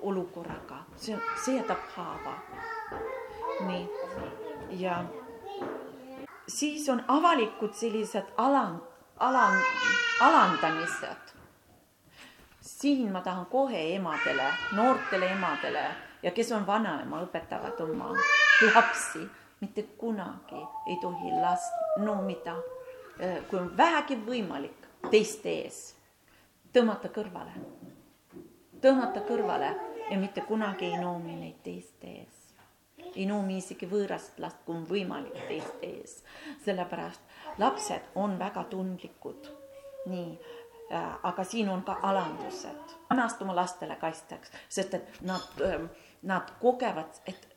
olukorraga, 0.01 0.79
see, 0.95 1.19
see 1.43 1.57
jätab 1.59 1.83
haava. 1.97 2.37
nii, 3.67 3.83
ja 4.79 5.03
siis 6.47 6.89
on 6.89 7.03
avalikud 7.07 7.73
sellised 7.73 8.33
alan, 8.37 8.81
alan, 9.19 9.57
alandamised. 10.21 11.33
siin 12.61 13.11
ma 13.11 13.21
tahan 13.21 13.45
kohe 13.45 13.95
emadele, 13.95 14.51
noortele 14.71 15.31
emadele 15.31 15.85
ja 16.23 16.31
kes 16.31 16.51
on 16.51 16.67
vanaema, 16.67 17.21
õpetavad 17.21 17.81
oma 17.81 18.13
lapsi, 18.75 19.27
mitte 19.61 19.83
kunagi 19.83 20.63
ei 20.87 20.97
tohi 21.01 21.31
last 21.41 21.73
noomida 21.97 22.55
Äh, 23.19 23.43
kui 23.49 23.59
on 23.59 23.69
vähegi 23.77 24.17
võimalik 24.27 24.87
teiste 25.07 25.47
ees, 25.61 25.77
tõmmata 26.75 27.07
kõrvale, 27.15 27.53
tõmmata 28.83 29.21
kõrvale 29.23 29.69
ja 30.09 30.17
mitte 30.19 30.43
kunagi 30.43 30.89
ei 30.89 30.97
noomi 30.99 31.37
neid 31.39 31.61
teiste 31.63 32.09
ees. 32.11 32.34
Ei 33.15 33.25
noomi 33.29 33.57
isegi 33.57 33.87
võõrast 33.89 34.39
last, 34.43 34.61
kui 34.65 34.75
on 34.75 34.85
võimalik 34.89 35.37
teiste 35.47 35.87
ees, 35.87 36.19
sellepärast 36.65 37.59
lapsed 37.61 38.11
on 38.15 38.37
väga 38.39 38.65
tundlikud, 38.71 39.49
nii 40.11 40.29
äh, 40.91 41.11
aga 41.23 41.43
siin 41.43 41.69
on 41.69 41.83
ka 41.87 41.99
alandused, 42.03 42.95
ennast 43.11 43.41
oma 43.41 43.55
lastele 43.55 43.97
kaitstakse, 44.01 44.53
sest 44.69 44.97
et 44.99 45.21
nad, 45.21 45.45
ähm, 45.65 45.89
nad 46.23 46.51
kogevad, 46.61 47.21
et 47.25 47.47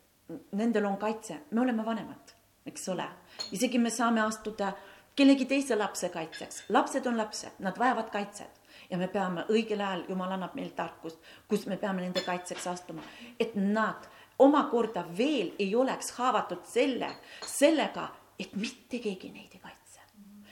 nendel 0.52 0.87
on 0.87 0.96
kaitse, 1.00 1.40
me 1.50 1.61
oleme 1.64 1.84
vanemad, 1.84 2.37
eks 2.66 2.88
ole, 2.92 3.08
isegi 3.52 3.80
me 3.80 3.90
saame 3.90 4.22
astuda 4.22 4.72
kellegi 5.18 5.48
teise 5.50 5.76
lapse 5.76 6.08
kaitseks. 6.08 6.64
lapsed 6.68 7.06
on 7.06 7.18
lapsed, 7.18 7.58
nad 7.58 7.78
vajavad 7.78 8.11
kaitset. 8.11 8.61
Ja 8.90 8.98
me 8.98 9.08
peame 9.08 9.42
õigel 9.52 9.82
ajal, 9.84 10.04
jumal 10.08 10.30
annab 10.32 10.54
meile 10.56 10.70
tarkust, 10.76 11.18
kus 11.48 11.66
me 11.66 11.76
peame 11.76 12.00
nende 12.04 12.22
kaitseks 12.24 12.66
astuma, 12.70 13.02
et 13.40 13.56
nad 13.56 14.06
omakorda 14.38 15.05
veel 15.18 15.53
ei 15.59 15.74
oleks 15.74 16.11
haavatud 16.18 16.64
selle, 16.64 17.11
sellega, 17.46 18.09
et 18.38 18.55
mitte 18.57 19.01
keegi 19.03 19.31
neid 19.35 19.55
ei 19.55 19.61
kaitse. 19.62 20.01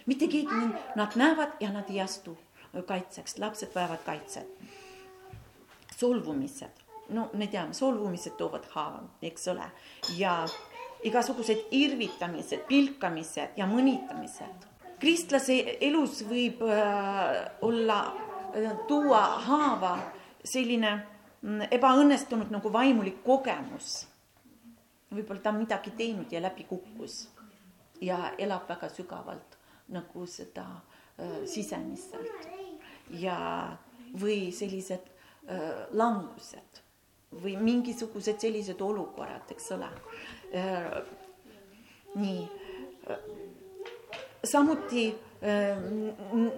mitte 0.07 0.29
keegi, 0.29 0.64
nad 0.94 1.14
näevad 1.14 1.61
ja 1.61 1.70
nad 1.72 1.90
ei 1.90 2.01
astu 2.01 2.37
kaitseks, 2.87 3.38
lapsed 3.38 3.75
vajavad 3.75 4.03
kaitset. 4.05 4.49
solvumised, 5.96 6.83
no 7.09 7.31
me 7.33 7.46
teame, 7.46 7.75
solvumised 7.75 8.37
toovad 8.37 8.64
haava, 8.75 9.03
eks 9.22 9.49
ole, 9.49 9.70
ja 10.16 10.44
igasugused 11.03 11.68
irvitamised, 11.70 12.66
pilkamised 12.68 13.57
ja 13.57 13.66
mõnitamised. 13.66 14.66
kristlase 14.99 15.79
elus 15.81 16.22
võib 16.25 16.62
äh, 16.64 17.51
olla, 17.61 17.99
äh, 18.57 18.72
tuua 18.88 19.20
haava 19.44 19.99
selline 20.44 21.15
ebaõnnestunud 21.70 22.51
nagu 22.51 22.72
vaimulik 22.72 23.22
kogemus. 23.25 24.07
võib-olla 25.11 25.40
ta 25.40 25.51
on 25.51 25.61
midagi 25.62 25.90
teinud 25.96 26.33
ja 26.33 26.40
läbi 26.42 26.64
kukkus 26.64 27.29
ja 28.01 28.33
elab 28.38 28.68
väga 28.68 28.88
sügavalt 28.88 29.59
nagu 29.88 30.27
seda 30.27 30.66
äh, 31.18 31.44
sisemiselt 31.46 32.49
ja, 33.11 33.77
või 34.18 34.51
sellised 34.53 35.07
äh, 35.49 35.87
langused 35.92 36.83
või 37.42 37.57
mingisugused 37.61 38.40
sellised 38.40 38.81
olukorrad, 38.81 39.51
eks 39.51 39.70
ole 39.77 39.88
Äh, 40.55 41.03
nii, 42.14 42.49
samuti 44.44 45.14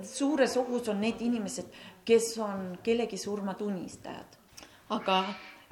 suures 0.06 0.56
ohus 0.56 0.88
on 0.88 1.00
need 1.02 1.22
inimesed, 1.24 1.72
kes 2.06 2.28
on 2.44 2.76
kellegi 2.84 3.18
surma 3.18 3.56
tunnistajad. 3.58 4.37
Aga, 4.88 5.18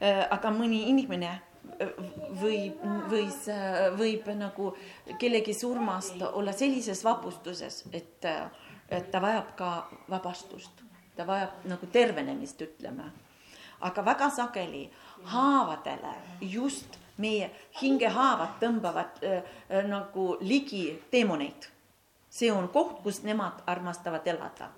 äh, 0.00 0.24
aga 0.30 0.50
mõni 0.50 0.86
inimene 0.90 1.34
võib, 2.40 2.82
võis, 3.10 3.40
võib 3.98 4.28
nagu 4.38 4.70
kellegi 5.18 5.54
surmast 5.54 6.22
olla 6.28 6.52
sellises 6.54 7.02
vapustuses, 7.04 7.82
et, 7.92 8.24
et 8.88 9.10
ta 9.10 9.20
vajab 9.20 9.50
ka 9.58 9.70
vabastust, 10.08 10.84
ta 11.16 11.26
vajab 11.26 11.66
nagu 11.66 11.88
tervenemist, 11.92 12.62
ütleme. 12.62 13.10
aga 13.80 14.04
väga 14.04 14.30
sageli 14.30 14.86
haavadele 15.24 16.14
just 16.40 16.96
meie 17.16 17.50
hingehaavad 17.80 18.58
tõmbavad 18.60 19.22
äh, 19.24 19.42
äh, 19.70 19.86
nagu 19.88 20.36
ligi 20.40 21.02
teemoneid. 21.10 21.70
see 22.30 22.50
on 22.52 22.68
koht, 22.68 23.00
kus 23.02 23.22
nemad 23.22 23.62
armastavad 23.66 24.26
elada. 24.26 24.68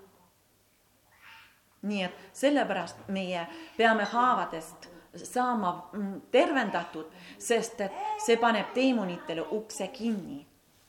Nii 1.81 2.03
et 2.03 2.23
sellepärast 2.33 3.07
meie 3.07 3.47
peame 3.77 4.03
haavadest 4.03 4.89
saama 5.15 5.89
mm, 5.93 6.21
tervendatud, 6.31 7.09
sest 7.37 7.81
et 7.81 7.91
see 8.21 8.37
paneb 8.37 8.73
teemonitele 8.73 9.45
ukse 9.51 9.87
kinni. 9.87 10.45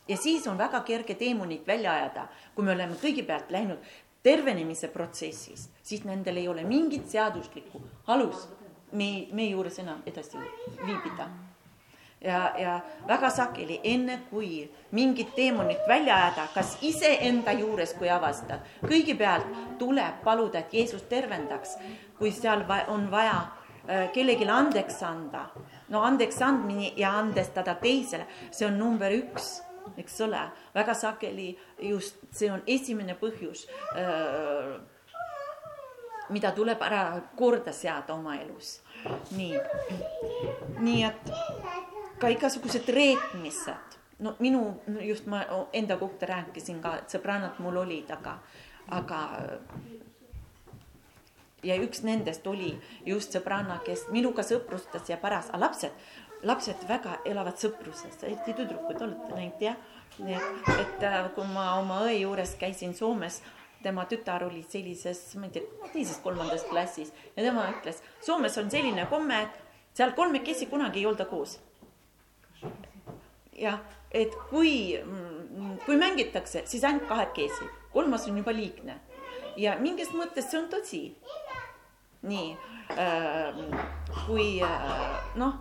ja 0.08 0.16
siis 0.16 0.46
on 0.46 0.58
väga 0.58 0.80
kerge 0.80 1.14
teemonit 1.14 1.66
välja 1.66 1.92
ajada, 1.92 2.28
kui 2.54 2.64
me 2.64 2.72
oleme 2.72 2.96
kõigepealt 2.98 3.50
läinud 3.50 3.78
tervenemise 4.22 4.88
protsessis, 4.88 5.70
siis 5.82 6.04
nendel 6.04 6.36
ei 6.36 6.48
ole 6.48 6.64
mingit 6.64 7.08
seaduslikku 7.08 7.80
alust 8.06 8.50
me, 8.92 9.28
meie 9.32 9.50
juures 9.50 9.78
enam 9.78 10.02
edasi 10.06 10.38
viibida. 10.86 11.28
Ja, 12.20 12.52
ja 12.58 12.80
väga 13.08 13.30
sageli, 13.30 13.80
enne 13.84 14.20
kui 14.30 14.64
mingit 14.92 15.34
teemonit 15.34 15.86
välja 15.88 16.16
ajada, 16.16 16.48
kas 16.54 16.76
iseenda 16.82 17.52
juures, 17.52 17.94
kui 17.98 18.10
avastad, 18.10 18.66
kõigepealt 18.84 19.78
tuleb 19.78 20.20
paluda, 20.24 20.60
et 20.60 20.74
Jeesus 20.74 21.02
tervendaks, 21.08 21.76
kui 22.18 22.32
seal 22.32 22.64
on 22.88 23.08
vaja 23.10 23.38
äh, 23.40 24.10
kellelegi 24.12 24.48
andeks 24.48 25.02
anda, 25.02 25.46
no 25.88 26.04
andeks 26.04 26.42
andmine 26.42 26.92
ja 26.96 27.16
andestada 27.18 27.74
teisele, 27.80 28.28
see 28.50 28.68
on 28.68 28.78
number 28.78 29.12
üks 29.16 29.58
eks 29.98 30.20
ole, 30.22 30.40
väga 30.74 30.94
sageli 30.94 31.50
just 31.82 32.20
see 32.36 32.50
on 32.52 32.60
esimene 32.68 33.16
põhjus 33.18 33.64
äh, 33.96 34.76
mida 36.30 36.52
tuleb 36.54 36.82
ära 36.82 37.20
korda 37.36 37.72
seada 37.74 38.14
oma 38.14 38.36
elus. 38.38 38.80
nii, 39.34 39.56
nii 40.84 41.04
et 41.08 41.32
ka 42.20 42.28
igasugused 42.32 42.88
reetmised, 42.94 43.98
no 44.20 44.34
minu, 44.38 44.62
just 45.02 45.26
ma 45.26 45.42
enda 45.72 45.96
kohta 46.00 46.28
rääkisin 46.28 46.80
ka, 46.84 46.96
et 47.00 47.14
sõbrannad 47.14 47.60
mul 47.64 47.80
olid, 47.82 48.10
aga, 48.12 48.38
aga 48.96 49.20
ja 51.66 51.76
üks 51.80 52.02
nendest 52.06 52.46
oli 52.46 52.72
just 53.06 53.36
sõbranna, 53.36 53.80
kes 53.84 54.08
minuga 54.14 54.44
sõprustas 54.46 55.08
ja 55.10 55.18
pärast, 55.20 55.52
aga 55.52 55.64
lapsed, 55.66 56.10
lapsed 56.46 56.84
väga 56.88 57.18
elavad 57.28 57.60
sõpruses, 57.60 58.20
eriti 58.24 58.56
tüdrukud, 58.56 59.00
olete 59.06 59.32
näinud 59.36 59.64
jah? 59.64 59.80
nii 60.20 60.34
et, 60.36 60.68
et 60.82 61.04
äh, 61.06 61.30
kui 61.32 61.46
ma 61.48 61.78
oma 61.78 62.02
õe 62.04 62.18
juures 62.18 62.56
käisin 62.60 62.92
Soomes 62.98 63.38
tema 63.82 64.04
tütar 64.04 64.42
oli 64.44 64.60
sellises, 64.68 65.22
ma 65.40 65.48
ei 65.48 65.54
tea, 65.54 65.88
teises-kolmandas 65.94 66.66
klassis 66.68 67.12
ja 67.36 67.44
tema 67.44 67.68
ütles, 67.72 68.02
Soomes 68.24 68.58
on 68.60 68.68
selline 68.72 69.06
komme, 69.08 69.38
et 69.46 69.96
seal 69.96 70.12
kolmekesi 70.16 70.68
kunagi 70.70 71.00
ei 71.00 71.08
olda 71.08 71.24
koos. 71.30 71.58
Jah, 73.60 73.80
et 74.10 74.34
kui, 74.50 74.98
kui 75.84 75.96
mängitakse, 76.00 76.64
siis 76.66 76.84
ainult 76.84 77.08
kahekesi, 77.08 77.68
kolmas 77.92 78.26
on 78.28 78.40
juba 78.40 78.54
liigne. 78.54 78.98
Ja 79.60 79.76
mingis 79.80 80.12
mõttes 80.14 80.50
see 80.50 80.60
on 80.60 80.70
tõsi. 80.72 81.02
nii 82.20 82.48
äh,, 83.00 83.60
kui 84.26 84.58
äh, 84.60 85.14
noh, 85.40 85.54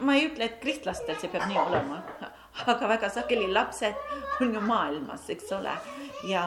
ma 0.00 0.14
ei 0.16 0.30
ütle, 0.30 0.46
et 0.46 0.60
kristlastel 0.62 1.18
see 1.20 1.28
peab 1.28 1.44
nii 1.50 1.58
olema, 1.60 2.00
aga 2.72 2.88
väga 2.88 3.10
sageli 3.12 3.50
lapsed 3.52 4.40
on 4.40 4.54
ju 4.54 4.62
maailmas, 4.64 5.28
eks 5.34 5.52
ole, 5.52 5.74
ja 6.24 6.46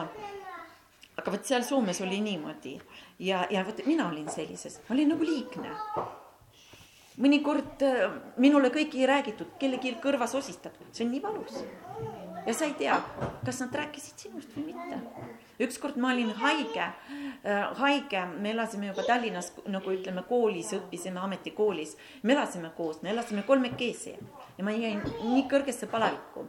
aga 1.16 1.34
vot 1.34 1.46
seal 1.46 1.62
Soomes 1.62 2.00
oli 2.02 2.20
niimoodi. 2.24 2.78
Ja, 3.22 3.46
ja 3.50 3.62
vot 3.66 3.84
mina 3.86 4.08
olin 4.08 4.28
sellises, 4.32 4.80
ma 4.88 4.96
olin 4.96 5.14
nagu 5.14 5.24
liigne. 5.24 5.70
Mõnikord 7.20 7.82
äh, 7.84 8.12
minule 8.40 8.70
kõiki 8.72 9.02
ei 9.02 9.08
räägitud, 9.10 9.54
kellelgi 9.60 9.96
kõrvas 10.02 10.34
osistatud, 10.38 10.86
see 10.92 11.06
on 11.06 11.12
nii 11.12 11.22
valus. 11.22 11.64
ja 12.46 12.54
sa 12.54 12.66
ei 12.66 12.74
tea, 12.74 12.96
kas 13.46 13.60
nad 13.62 13.74
rääkisid 13.82 14.24
sinust 14.24 14.56
või 14.56 14.72
mitte. 14.72 14.98
ükskord 15.62 15.96
ma 15.96 16.12
olin 16.12 16.32
haige 16.40 16.82
äh,, 16.82 17.68
haige, 17.78 18.24
me 18.38 18.50
elasime 18.50 18.90
juba 18.90 19.04
Tallinnas 19.06 19.52
nagu 19.66 19.92
ütleme 19.92 20.24
koolis, 20.28 20.72
õppisime 20.78 21.20
ametikoolis, 21.20 21.96
me 22.22 22.32
elasime 22.32 22.72
koos, 22.76 23.02
me 23.02 23.10
elasime 23.10 23.42
kolmekesi 23.42 24.16
ja 24.58 24.64
ma 24.64 24.72
jäin 24.72 25.02
nii 25.22 25.46
kõrgesse 25.50 25.86
palavikku. 25.86 26.48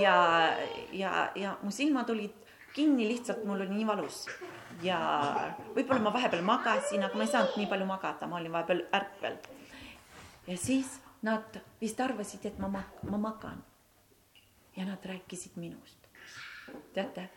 ja, 0.00 0.16
ja, 0.92 1.30
ja 1.34 1.56
mu 1.62 1.70
silmad 1.70 2.10
olid 2.10 2.34
kinni, 2.74 3.08
lihtsalt 3.08 3.44
mul 3.44 3.60
oli 3.60 3.80
nii 3.80 3.86
valus 3.86 4.26
ja 4.82 4.98
võib-olla 5.74 6.02
ma 6.04 6.12
vahepeal 6.14 6.44
magasin, 6.46 7.04
aga 7.04 7.18
ma 7.18 7.26
ei 7.26 7.32
saanud 7.32 7.56
nii 7.58 7.68
palju 7.70 7.88
magada, 7.88 8.28
ma 8.30 8.38
olin 8.38 8.52
vahepeal 8.54 8.84
ärkvel. 8.96 9.38
Ja 10.46 10.56
siis 10.56 11.00
nad 11.22 11.60
vist 11.80 12.00
arvasid, 12.00 12.46
et 12.46 12.58
ma 12.58 12.68
mak-, 12.68 13.02
ma 13.10 13.18
magan. 13.18 13.64
ja 14.76 14.86
nad 14.86 15.04
rääkisid 15.04 15.56
minust. 15.56 15.98
teate, 16.94 17.28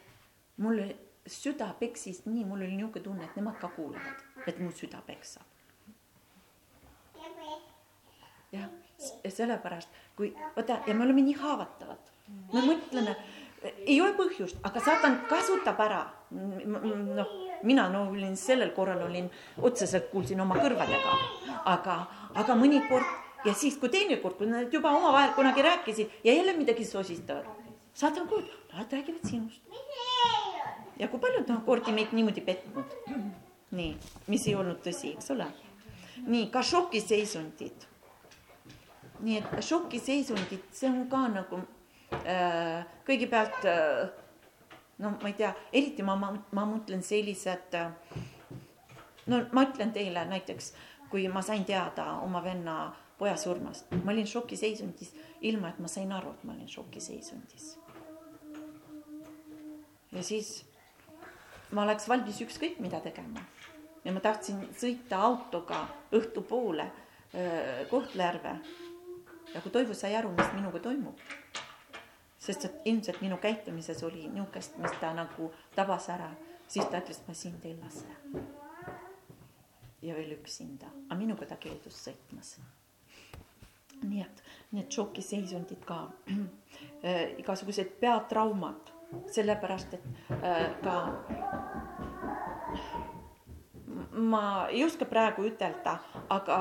mul 0.58 0.80
süda 1.28 1.74
peksis 1.80 2.26
nii, 2.26 2.46
mul 2.46 2.62
oli 2.62 2.76
niisugune 2.76 3.04
tunne, 3.04 3.26
et 3.26 3.36
nemad 3.36 3.58
ka 3.60 3.68
kuulevad, 3.76 4.24
et 4.48 4.60
mu 4.60 4.72
süda 4.72 5.02
peksab. 5.08 5.44
jah, 8.52 8.70
sellepärast, 9.30 9.90
kui 10.16 10.36
vaata 10.56 10.82
ja 10.88 10.94
me 10.94 11.04
oleme 11.06 11.22
nii 11.22 11.40
haavatavad, 11.42 12.12
me 12.54 12.62
mõtleme 12.62 13.16
ei 13.64 14.02
ole 14.02 14.14
põhjust, 14.18 14.60
aga 14.68 14.82
saatan 14.84 15.20
kasutab 15.30 15.80
ära. 15.84 16.04
noh, 16.34 17.28
mina 17.64 17.88
no 17.90 18.08
olin 18.10 18.36
sellel 18.38 18.72
korral 18.76 19.02
olin 19.06 19.30
otseselt 19.62 20.10
kuulsin 20.12 20.42
oma 20.42 20.58
kõrvadega, 20.60 21.14
aga, 21.72 21.98
aga 22.36 22.56
mõnikord 22.60 23.46
ja 23.46 23.54
siis, 23.54 23.78
kui 23.78 23.92
teinekord, 23.94 24.38
kui 24.40 24.50
nad 24.50 24.74
juba 24.74 24.94
omavahel 24.98 25.34
kunagi 25.38 25.66
rääkisid 25.66 26.24
ja 26.24 26.34
jälle 26.34 26.56
midagi 26.58 26.86
sosistavad, 26.86 27.48
saatan 27.94 28.28
kuulab, 28.28 28.74
nad 28.74 28.92
räägivad 28.92 29.30
sinust. 29.30 29.62
ja 31.00 31.08
kui 31.08 31.20
paljud 31.20 31.50
noh 31.50 31.64
kordi 31.66 31.92
meid 31.92 32.14
niimoodi 32.14 32.42
petnud, 32.42 32.98
nii, 33.72 33.94
mis 34.28 34.48
ei 34.48 34.56
olnud 34.56 34.82
tõsi, 34.86 35.16
eks 35.18 35.32
ole. 35.32 35.48
nii 36.26 36.50
ka 36.52 36.64
šokiseisundid. 36.64 37.88
nii 39.20 39.38
et 39.38 39.64
šokiseisundid, 39.64 40.70
see 40.72 40.90
on 40.90 41.08
ka 41.10 41.28
nagu 41.28 41.64
Äh, 42.24 42.84
kõigepealt 43.08 43.66
äh, 43.68 44.10
no 45.02 45.16
ma 45.18 45.30
ei 45.32 45.36
tea, 45.38 45.52
eriti 45.74 46.06
ma, 46.06 46.16
ma, 46.20 46.30
ma 46.56 46.66
mõtlen 46.70 47.02
sellised, 47.04 47.74
äh, 47.76 48.20
no 49.32 49.42
ma 49.56 49.66
ütlen 49.68 49.94
teile 49.96 50.26
näiteks, 50.30 50.72
kui 51.14 51.28
ma 51.30 51.44
sain 51.46 51.62
teada 51.66 52.08
oma 52.26 52.42
venna 52.42 52.88
poja 53.20 53.36
surmast, 53.38 53.92
ma 54.02 54.12
olin 54.12 54.26
šokiseisundis, 54.28 55.12
ilma 55.46 55.70
et 55.70 55.80
ma 55.80 55.88
sain 55.88 56.10
aru, 56.12 56.32
et 56.34 56.44
ma 56.44 56.56
olin 56.56 56.68
šokiseisundis. 56.68 57.68
ja 60.14 60.24
siis 60.24 60.50
ma 61.72 61.84
oleks 61.86 62.10
valmis 62.10 62.42
ükskõik 62.42 62.82
mida 62.82 63.00
tegema 63.06 63.46
ja 64.04 64.14
ma 64.14 64.22
tahtsin 64.26 64.66
sõita 64.78 65.22
autoga 65.22 65.86
õhtupoole 66.12 66.90
Kohtla-Järve. 67.90 68.58
ja 69.54 69.62
kui 69.62 69.72
Toivo 69.72 69.94
sai 69.94 70.16
aru, 70.16 70.34
mis 70.34 70.52
minuga 70.58 70.80
toimub 70.80 71.22
sest 72.44 72.66
et 72.66 72.90
ilmselt 72.92 73.22
minu 73.22 73.38
käitumises 73.38 74.04
oli 74.04 74.28
niisugust, 74.28 74.76
mis 74.84 74.98
ta 75.00 75.14
nagu 75.16 75.52
tabas 75.76 76.10
ära, 76.12 76.34
siis 76.68 76.90
ta 76.92 77.00
ütles, 77.00 77.24
ma 77.28 77.38
sind 77.38 77.64
ei 77.70 77.78
lase. 77.80 78.63
Ja 80.04 80.16
veel 80.18 80.36
üksinda, 80.36 80.90
aga 81.08 81.20
minuga 81.20 81.48
ta 81.48 81.58
keeldus 81.62 82.00
sõitmas. 82.08 82.58
nii 84.04 84.20
et 84.20 84.42
need 84.76 84.90
šokiseisundid 84.92 85.86
ka 85.88 86.10
äh,, 87.08 87.40
igasugused 87.40 87.94
peatraumad, 88.02 88.92
sellepärast 89.32 89.94
et 89.96 90.08
äh, 90.42 90.74
ka 90.84 90.96
ma 94.12 94.68
ei 94.72 94.84
oska 94.84 95.06
praegu 95.06 95.46
ütelda, 95.48 96.00
aga 96.30 96.58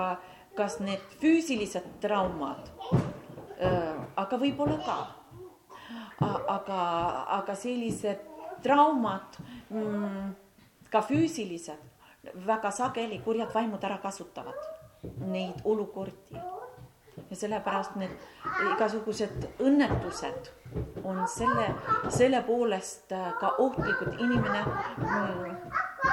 kas 0.57 0.79
need 0.85 1.03
füüsilised 1.23 1.89
traumad 2.05 2.71
äh,, 3.59 3.99
aga 4.17 4.39
võib-olla 4.39 4.79
ka. 4.87 5.01
Aga, 6.23 6.83
aga 7.35 7.55
sellised 7.59 8.21
traumad 8.63 9.39
mm,, 9.73 10.29
ka 10.93 11.01
füüsilised, 11.03 11.81
väga 12.47 12.71
sageli 12.71 13.19
kurjad 13.25 13.55
vaimud 13.55 13.85
ära 13.85 13.99
kasutavad 13.99 14.59
neid 15.19 15.63
olukordi. 15.65 16.41
ja 17.31 17.37
sellepärast 17.37 17.97
need 18.01 18.13
igasugused 18.73 19.47
õnnetused 19.61 20.51
on 21.05 21.19
selle, 21.29 21.67
selle 22.09 22.41
poolest 22.47 23.13
äh, 23.13 23.33
ka 23.41 23.55
ohtlikud, 23.59 24.15
inimene 24.21 24.63
mm, 24.63 25.57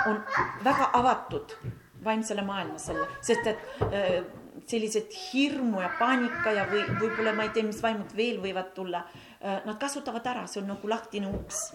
on 0.10 0.20
väga 0.64 0.90
avatud 0.94 1.56
vaimsele 2.04 2.44
maailmasele, 2.48 3.08
sest 3.22 3.48
et 3.48 3.82
äh, 3.88 4.20
sellised 4.68 5.16
hirmu 5.16 5.82
ja 5.82 5.90
paanika 6.00 6.52
ja 6.52 6.66
või 6.72 6.84
võib-olla 7.00 7.34
ma 7.36 7.48
ei 7.48 7.56
tea, 7.56 7.68
mis 7.68 7.82
vaimud 7.84 8.16
veel 8.16 8.42
võivad 8.44 8.74
tulla 8.76 9.06
Äh, 9.42 9.62
nad 9.66 9.78
kasutavad 9.80 10.26
ära, 10.28 10.42
see 10.52 10.60
on 10.60 10.68
nagu 10.68 10.90
lahtine 10.90 11.30
uks. 11.32 11.72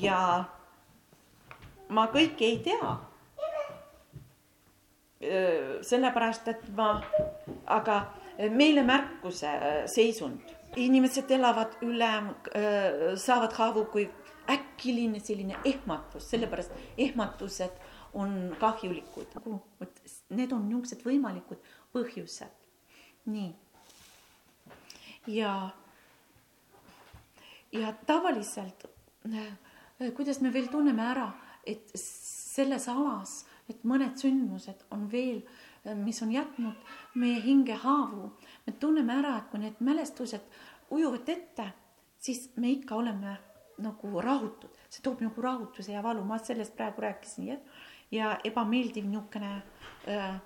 ja 0.00 0.44
ma 1.88 2.06
kõike 2.12 2.46
ei 2.46 2.58
tea. 2.64 2.94
Sellepärast, 5.88 6.48
et 6.52 6.62
ma, 6.76 6.92
aga 7.66 7.98
meile 8.54 8.84
märkuse 8.86 9.50
seisund, 9.90 10.54
inimesed 10.78 11.30
elavad 11.34 11.74
üle, 11.82 12.10
saavad 13.18 13.56
haavu, 13.58 13.88
kui 13.92 14.06
äkiline 14.48 15.20
selline 15.20 15.58
ehmatus, 15.66 16.28
sellepärast 16.30 16.72
ehmatused 16.96 17.82
on 18.14 18.54
kahjulikud, 18.60 19.34
vot 19.44 19.98
need 20.32 20.52
on 20.54 20.64
niisugused 20.68 21.02
võimalikud 21.04 21.60
põhjused. 21.92 22.54
nii. 23.28 23.50
ja 25.26 25.52
ja 27.72 27.92
tavaliselt, 28.06 28.86
kuidas 30.16 30.40
me 30.40 30.52
veel 30.52 30.70
tunneme 30.72 31.02
ära, 31.02 31.28
et 31.68 31.92
selles 31.94 32.88
alas, 32.90 33.42
et 33.68 33.84
mõned 33.84 34.16
sündmused 34.18 34.86
on 34.94 35.06
veel, 35.12 35.42
äh, 35.84 35.96
mis 35.96 36.20
on 36.24 36.32
jätnud 36.32 36.88
meie 37.20 37.40
hinge 37.44 37.76
haavu, 37.82 38.32
me 38.66 38.74
tunneme 38.80 39.18
ära, 39.20 39.36
et 39.38 39.50
kui 39.50 39.62
need 39.62 39.82
mälestused 39.84 40.44
ujuvad 40.94 41.28
ette, 41.28 41.68
siis 42.18 42.48
me 42.56 42.72
ikka 42.72 42.96
oleme 42.96 43.36
nagu 43.78 44.20
rahutud, 44.24 44.74
see 44.90 45.04
toob 45.04 45.20
nagu 45.22 45.42
rahutuse 45.42 45.92
ja 45.92 46.02
valu, 46.02 46.24
ma 46.26 46.40
sellest 46.42 46.74
praegu 46.76 47.04
rääkisin, 47.04 47.52
jah. 47.52 47.84
ja 48.10 48.38
ebameeldiv 48.44 49.04
niisugune 49.04 49.62
äh, 50.08 50.40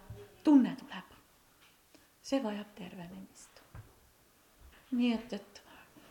tunne 0.45 0.77
tuleb. 0.77 1.19
see 2.23 2.43
vajab 2.43 2.75
tervenemist. 2.79 3.63
nii 4.91 5.13
et, 5.15 5.33
et 5.33 5.63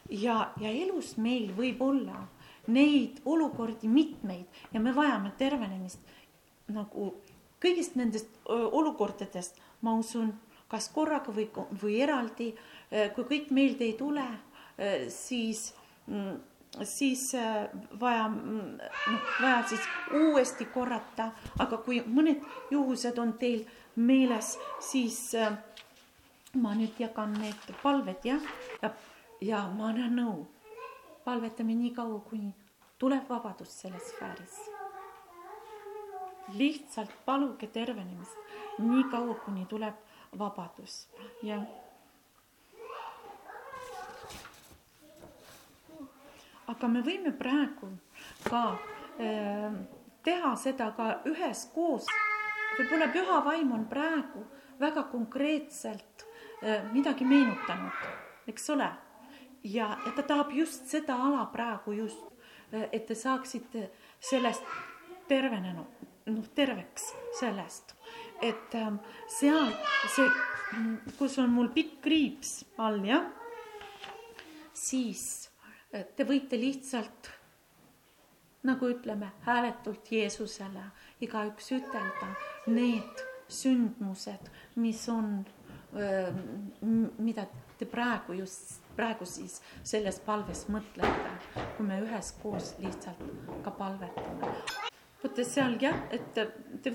ja, 0.10 0.52
ja 0.60 0.70
elus 0.70 1.16
meil 1.18 1.52
võib 1.56 1.82
olla 1.82 2.26
neid 2.68 3.22
olukordi 3.26 3.88
mitmeid 3.88 4.46
ja 4.74 4.80
me 4.80 4.94
vajame 4.96 5.34
tervenemist. 5.38 6.00
Nagu 6.72 7.12
kõigist 7.62 7.98
nendest 8.00 8.30
olukordadest, 8.48 9.58
ma 9.82 9.96
usun, 9.98 10.32
kas 10.72 10.88
korraga 10.94 11.34
või, 11.36 11.50
või 11.82 12.00
eraldi, 12.02 12.52
kui 13.16 13.28
kõik 13.28 13.52
meelde 13.52 13.86
ei 13.90 13.98
tule, 14.00 14.24
siis, 15.12 15.74
mm, 16.08 16.40
siis 16.88 17.26
vaja, 18.00 18.30
mm, 18.30 18.80
noh, 19.12 19.30
vaja 19.42 19.62
siis 19.74 19.90
uuesti 20.22 20.70
korrata, 20.74 21.32
aga 21.60 21.82
kui 21.86 22.00
mõned 22.08 22.42
juhused 22.72 23.20
on 23.20 23.36
teil 23.42 23.66
meeles, 23.96 24.56
siis 24.80 25.34
ma 26.56 26.74
nüüd 26.76 26.98
jagan 27.00 27.36
need 27.40 27.76
palved 27.84 28.26
jah, 28.26 28.48
ja 28.82 28.94
ja 29.42 29.66
ma 29.76 29.90
annan 29.90 30.16
nõu. 30.16 30.42
Palvetame 31.24 31.76
nii 31.76 31.92
kaua, 31.96 32.20
kuni 32.20 32.54
tuleb 33.00 33.30
vabadus 33.30 33.82
selles 33.82 34.10
sfääris. 34.10 34.58
lihtsalt 36.54 37.12
paluge 37.26 37.68
tervenemist 37.68 38.38
nii 38.80 39.04
kaua, 39.12 39.36
kuni 39.46 39.66
tuleb 39.66 39.96
vabadus 40.38 41.08
ja. 41.44 41.62
aga 46.68 46.88
me 46.88 47.02
võime 47.04 47.32
praegu 47.38 47.90
ka 48.48 48.64
äh, 49.20 49.76
teha 50.24 50.56
seda 50.56 50.92
ka 50.98 51.08
üheskoos. 51.30 52.08
võib-olla 52.78 53.08
püha 53.12 53.40
vaim 53.46 53.72
on 53.76 53.86
praegu 53.86 54.46
väga 54.80 55.04
konkreetselt 55.12 56.26
äh, 56.64 56.86
midagi 56.94 57.26
meenutanud, 57.26 58.06
eks 58.48 58.70
ole. 58.76 58.90
Ja, 59.64 59.98
ta 60.16 60.24
tahab 60.24 60.54
just 60.56 60.88
seda 60.90 61.16
ala 61.16 61.46
praegu 61.54 61.94
just, 61.94 62.24
et 62.72 63.06
te 63.08 63.16
saaksite 63.16 63.90
sellest 64.20 64.64
tervenenud, 65.28 66.06
noh, 66.32 66.48
terveks 66.56 67.12
sellest, 67.40 67.96
et 68.42 68.76
ähm, 68.76 68.98
seal 69.30 69.72
see, 70.12 70.30
kus 71.20 71.38
on 71.42 71.52
mul 71.54 71.72
pikk 71.76 72.00
kriips 72.04 72.62
all, 72.82 73.02
jah, 73.06 73.28
siis 74.74 75.50
äh, 75.94 76.06
te 76.16 76.26
võite 76.28 76.60
lihtsalt 76.60 77.32
nagu 78.68 78.92
ütleme, 78.92 79.32
hääletult 79.46 80.12
Jeesusele 80.14 80.84
igaüks 81.26 81.72
ütelda 81.74 82.34
need 82.70 83.24
sündmused, 83.52 84.50
mis 84.80 85.02
on, 85.12 85.42
mida 87.18 87.48
te 87.80 87.88
praegu 87.90 88.38
just, 88.38 88.81
praegu 88.96 89.26
siis 89.26 89.60
selles 89.84 90.20
palves 90.26 90.66
mõtlete, 90.72 91.34
kui 91.78 91.88
me 91.88 92.00
üheskoos 92.06 92.76
lihtsalt 92.84 93.22
ka 93.66 93.74
palvetame. 93.78 94.54
vaata 95.24 95.46
seal 95.46 95.78
jah, 95.82 95.98
et 96.12 96.34
te 96.34 96.94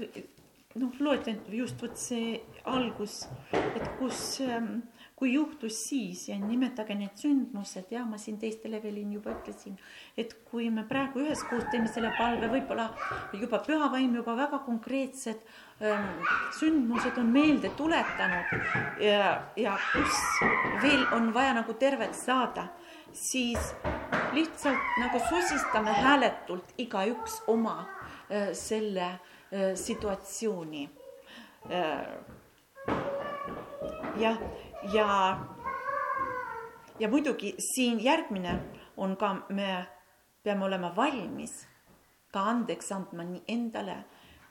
noh, 0.76 0.92
loete 1.00 1.36
just 1.52 1.80
vot 1.82 1.96
see 1.98 2.40
algus, 2.64 3.24
et 3.52 3.86
kus 4.00 4.40
ähm, 4.44 4.80
kui 5.16 5.32
juhtus 5.32 5.78
siis 5.88 6.26
ja 6.28 6.36
nimetage 6.36 6.94
need 6.94 7.16
sündmused 7.16 7.88
ja 7.90 8.02
ma 8.04 8.18
siin 8.20 8.36
teistele 8.36 8.82
veel 8.82 8.98
juba 9.14 9.32
ütlesin, 9.32 9.78
et 10.16 10.34
kui 10.50 10.68
me 10.70 10.84
praegu 10.84 11.22
üheskoos 11.24 11.64
teeme 11.72 11.88
selle 11.88 12.10
palve, 12.18 12.50
võib-olla 12.52 12.90
juba 13.32 13.62
püha 13.64 13.88
vaim 13.92 14.18
juba 14.18 14.34
väga 14.36 14.60
konkreetsed 14.66 15.40
ähm, 15.80 16.20
sündmused 16.58 17.16
on 17.22 17.32
meelde 17.32 17.72
tuletanud 17.78 18.52
ja, 19.00 19.30
ja 19.56 19.78
kus 19.94 20.20
veel 20.84 21.06
on 21.16 21.32
vaja 21.34 21.56
nagu 21.62 21.78
terveks 21.80 22.26
saada, 22.28 22.68
siis 23.16 23.72
lihtsalt 24.36 25.00
nagu 25.00 25.24
sosistame 25.30 25.96
hääletult 25.96 26.76
igaüks 26.76 27.40
oma 27.48 27.78
äh, 27.86 28.52
selle 28.52 29.08
äh, 29.08 29.72
situatsiooni. 29.80 30.90
Äh, 31.72 32.04
jah 34.20 34.38
ja, 34.92 35.38
ja 36.98 37.08
muidugi 37.08 37.54
siin 37.58 38.04
järgmine 38.04 38.58
on 38.96 39.16
ka, 39.16 39.34
me 39.48 39.86
peame 40.42 40.64
olema 40.64 40.92
valmis 40.96 41.66
ka 42.32 42.44
andeks 42.50 42.92
andma 42.92 43.24
nii 43.24 43.42
endale 43.48 43.96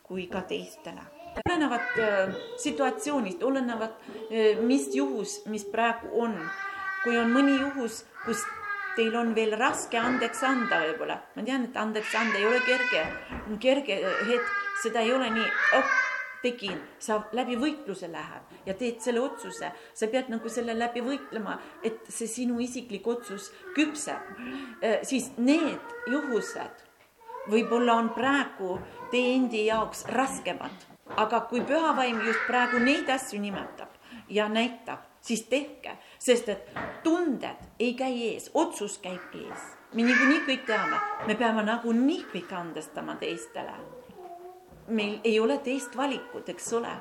kui 0.03 0.27
ka 0.27 0.41
teistele. 0.41 1.01
olenevad 1.45 1.97
äh, 1.99 2.35
situatsioonist, 2.57 3.43
olenevad 3.43 3.95
äh,, 4.31 4.61
mis 4.61 4.89
juhus, 4.95 5.45
mis 5.45 5.65
praegu 5.65 6.21
on. 6.21 6.37
kui 7.03 7.17
on 7.21 7.29
mõni 7.29 7.59
juhus, 7.59 7.99
kus 8.25 8.41
teil 8.95 9.15
on 9.19 9.35
veel 9.35 9.53
raske 9.59 9.99
andeks 9.99 10.41
anda 10.47 10.79
võib-olla, 10.81 11.19
ma 11.35 11.43
tean, 11.45 11.67
et 11.67 11.77
andeks 11.77 12.15
anda 12.17 12.39
ei 12.39 12.47
ole 12.49 12.61
kerge, 12.65 13.03
kerge 13.61 13.99
hetk, 14.29 14.55
seda 14.81 15.03
ei 15.05 15.13
ole 15.13 15.29
nii 15.35 15.45
oh,, 15.77 15.91
tegin, 16.45 16.79
sa 17.01 17.19
läbi 17.35 17.57
võitluse 17.59 18.09
läheb 18.11 18.69
ja 18.69 18.77
teed 18.77 19.01
selle 19.03 19.23
otsuse, 19.25 19.71
sa 19.93 20.09
pead 20.11 20.31
nagu 20.33 20.49
selle 20.51 20.77
läbi 20.77 21.03
võitlema, 21.05 21.57
et 21.83 22.05
see 22.09 22.29
sinu 22.29 22.59
isiklik 22.63 23.07
otsus 23.07 23.51
küpseb, 23.75 24.33
äh, 24.81 24.99
siis 25.03 25.31
need 25.37 25.95
juhused 26.11 26.85
võib-olla 27.51 27.99
on 28.01 28.09
praegu 28.15 28.79
teie 29.11 29.35
endi 29.35 29.65
jaoks 29.67 30.05
raskemad, 30.13 30.85
aga 31.17 31.41
kui 31.49 31.61
pühavaim 31.65 32.21
just 32.25 32.45
praegu 32.49 32.81
neid 32.81 33.09
asju 33.09 33.39
nimetab 33.41 33.93
ja 34.29 34.47
näitab, 34.49 35.05
siis 35.21 35.45
tehke, 35.49 35.97
sest 36.19 36.49
et 36.49 36.79
tunded 37.03 37.61
ei 37.79 37.93
käi 37.97 38.13
ees, 38.31 38.49
otsus 38.53 38.97
käib 39.03 39.33
ees. 39.33 39.71
me 39.93 40.03
niikuinii 40.03 40.41
kõik 40.47 40.65
teame, 40.67 40.97
me 41.27 41.35
peame 41.39 41.63
nagunii 41.63 42.25
kõik 42.33 42.51
andestama 42.51 43.15
teistele 43.15 43.77
meil 44.87 45.19
ei 45.23 45.39
ole 45.39 45.57
teist 45.57 45.97
valikut, 45.97 46.49
eks 46.49 46.73
ole. 46.73 46.93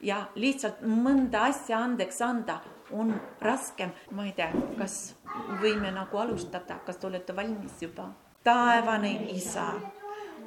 ja 0.00 0.26
lihtsalt 0.34 0.82
mõnda 0.84 1.46
asja 1.48 1.78
andeks 1.80 2.20
anda 2.22 2.60
on 2.92 3.14
raskem, 3.40 3.90
ma 4.12 4.26
ei 4.26 4.32
tea, 4.36 4.50
kas 4.78 5.16
võime 5.62 5.90
nagu 5.90 6.18
alustada, 6.20 6.78
kas 6.86 7.00
te 7.00 7.06
olete 7.08 7.36
valmis 7.36 7.80
juba? 7.82 8.10
taevane 8.46 9.10
isa, 9.32 9.72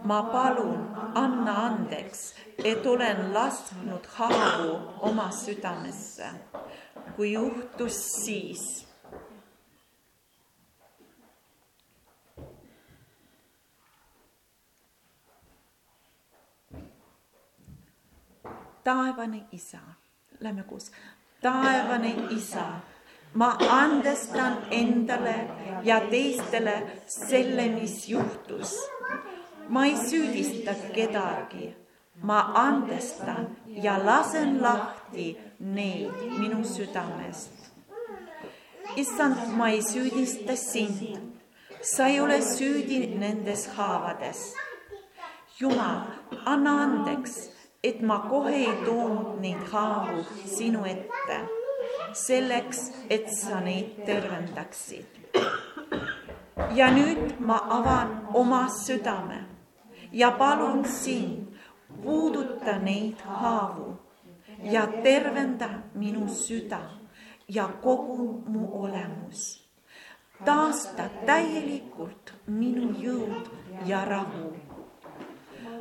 ma 0.08 0.22
palun, 0.32 0.86
anna 1.16 1.56
andeks, 1.66 2.22
et 2.64 2.86
olen 2.86 3.34
lasknud 3.34 4.06
haavu 4.16 4.78
oma 5.10 5.32
südamesse. 5.32 6.30
kui 7.16 7.34
juhtus 7.34 7.98
siis 8.24 8.89
taevane 18.84 19.44
isa, 19.52 19.80
lähme 20.40 20.64
koos, 20.64 20.92
taevane 21.42 22.16
isa, 22.30 22.66
ma 23.34 23.58
andestan 23.70 24.58
endale 24.72 25.48
ja 25.84 26.00
teistele 26.00 27.02
selle, 27.08 27.68
mis 27.68 28.10
juhtus. 28.10 28.78
ma 29.70 29.86
ei 29.86 29.96
süüdista 29.98 30.74
kedagi, 30.94 31.76
ma 32.22 32.40
andestan 32.56 33.58
ja 33.68 34.06
lasen 34.06 34.62
lahti 34.62 35.38
neid 35.60 36.12
minu 36.40 36.64
südamest. 36.64 37.52
issand, 38.96 39.36
ma 39.54 39.70
ei 39.70 39.82
süüdista 39.82 40.56
sind, 40.56 41.18
sa 41.82 42.08
ei 42.08 42.20
ole 42.20 42.42
süüdi 42.42 43.20
nendes 43.20 43.68
haavades. 43.68 44.54
Jumal, 45.60 46.02
anna 46.46 46.72
andeks 46.84 47.59
et 47.84 48.02
ma 48.02 48.20
kohe 48.30 48.56
ei 48.56 48.74
toonud 48.86 49.40
neid 49.40 49.62
haavu 49.72 50.24
sinu 50.46 50.84
ette, 50.86 51.38
selleks, 52.14 52.82
et 53.10 53.30
sa 53.32 53.62
neid 53.62 54.04
tervendaksid. 54.06 55.08
ja 56.76 56.90
nüüd 56.92 57.40
ma 57.40 57.58
avan 57.78 58.10
oma 58.34 58.68
südame 58.70 59.40
ja 60.12 60.32
palun 60.32 60.86
sind, 60.86 61.48
puuduta 62.04 62.78
neid 62.78 63.22
haavu 63.24 63.98
ja 64.64 64.88
tervenda 65.04 65.70
minu 65.96 66.28
süda 66.28 66.82
ja 67.48 67.68
kogu 67.82 68.44
mu 68.46 68.84
olemus. 68.84 69.64
taasta 70.46 71.10
täielikult 71.26 72.34
minu 72.48 72.92
jõud 73.00 73.50
ja 73.86 74.06
rahu 74.06 74.69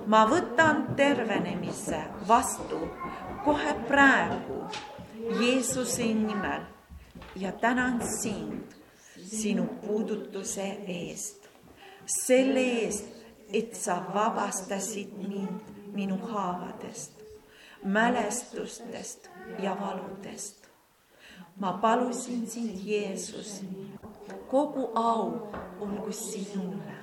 ma 0.09 0.25
võtan 0.29 0.95
tervenemise 0.97 2.01
vastu 2.29 2.81
kohe 3.45 3.75
praegu 3.89 4.63
Jeesuse 5.41 6.07
nimel 6.17 6.65
ja 7.37 7.53
tänan 7.53 8.01
sind 8.09 8.73
sinu 9.29 9.67
puudutuse 9.83 10.65
eest, 10.87 11.49
selle 12.25 12.63
eest, 12.81 13.05
et 13.53 13.77
sa 13.77 13.99
vabastasid 14.15 15.13
mind 15.29 15.93
minu 15.93 16.17
haavadest, 16.31 17.13
mälestustest 17.85 19.29
ja 19.63 19.77
valudest. 19.81 20.69
ma 21.61 21.73
palusin 21.73 22.47
sind, 22.47 22.71
Jeesus, 22.85 23.61
kogu 24.51 24.91
au 24.95 25.51
olgu 25.81 26.13
sinule 26.13 26.99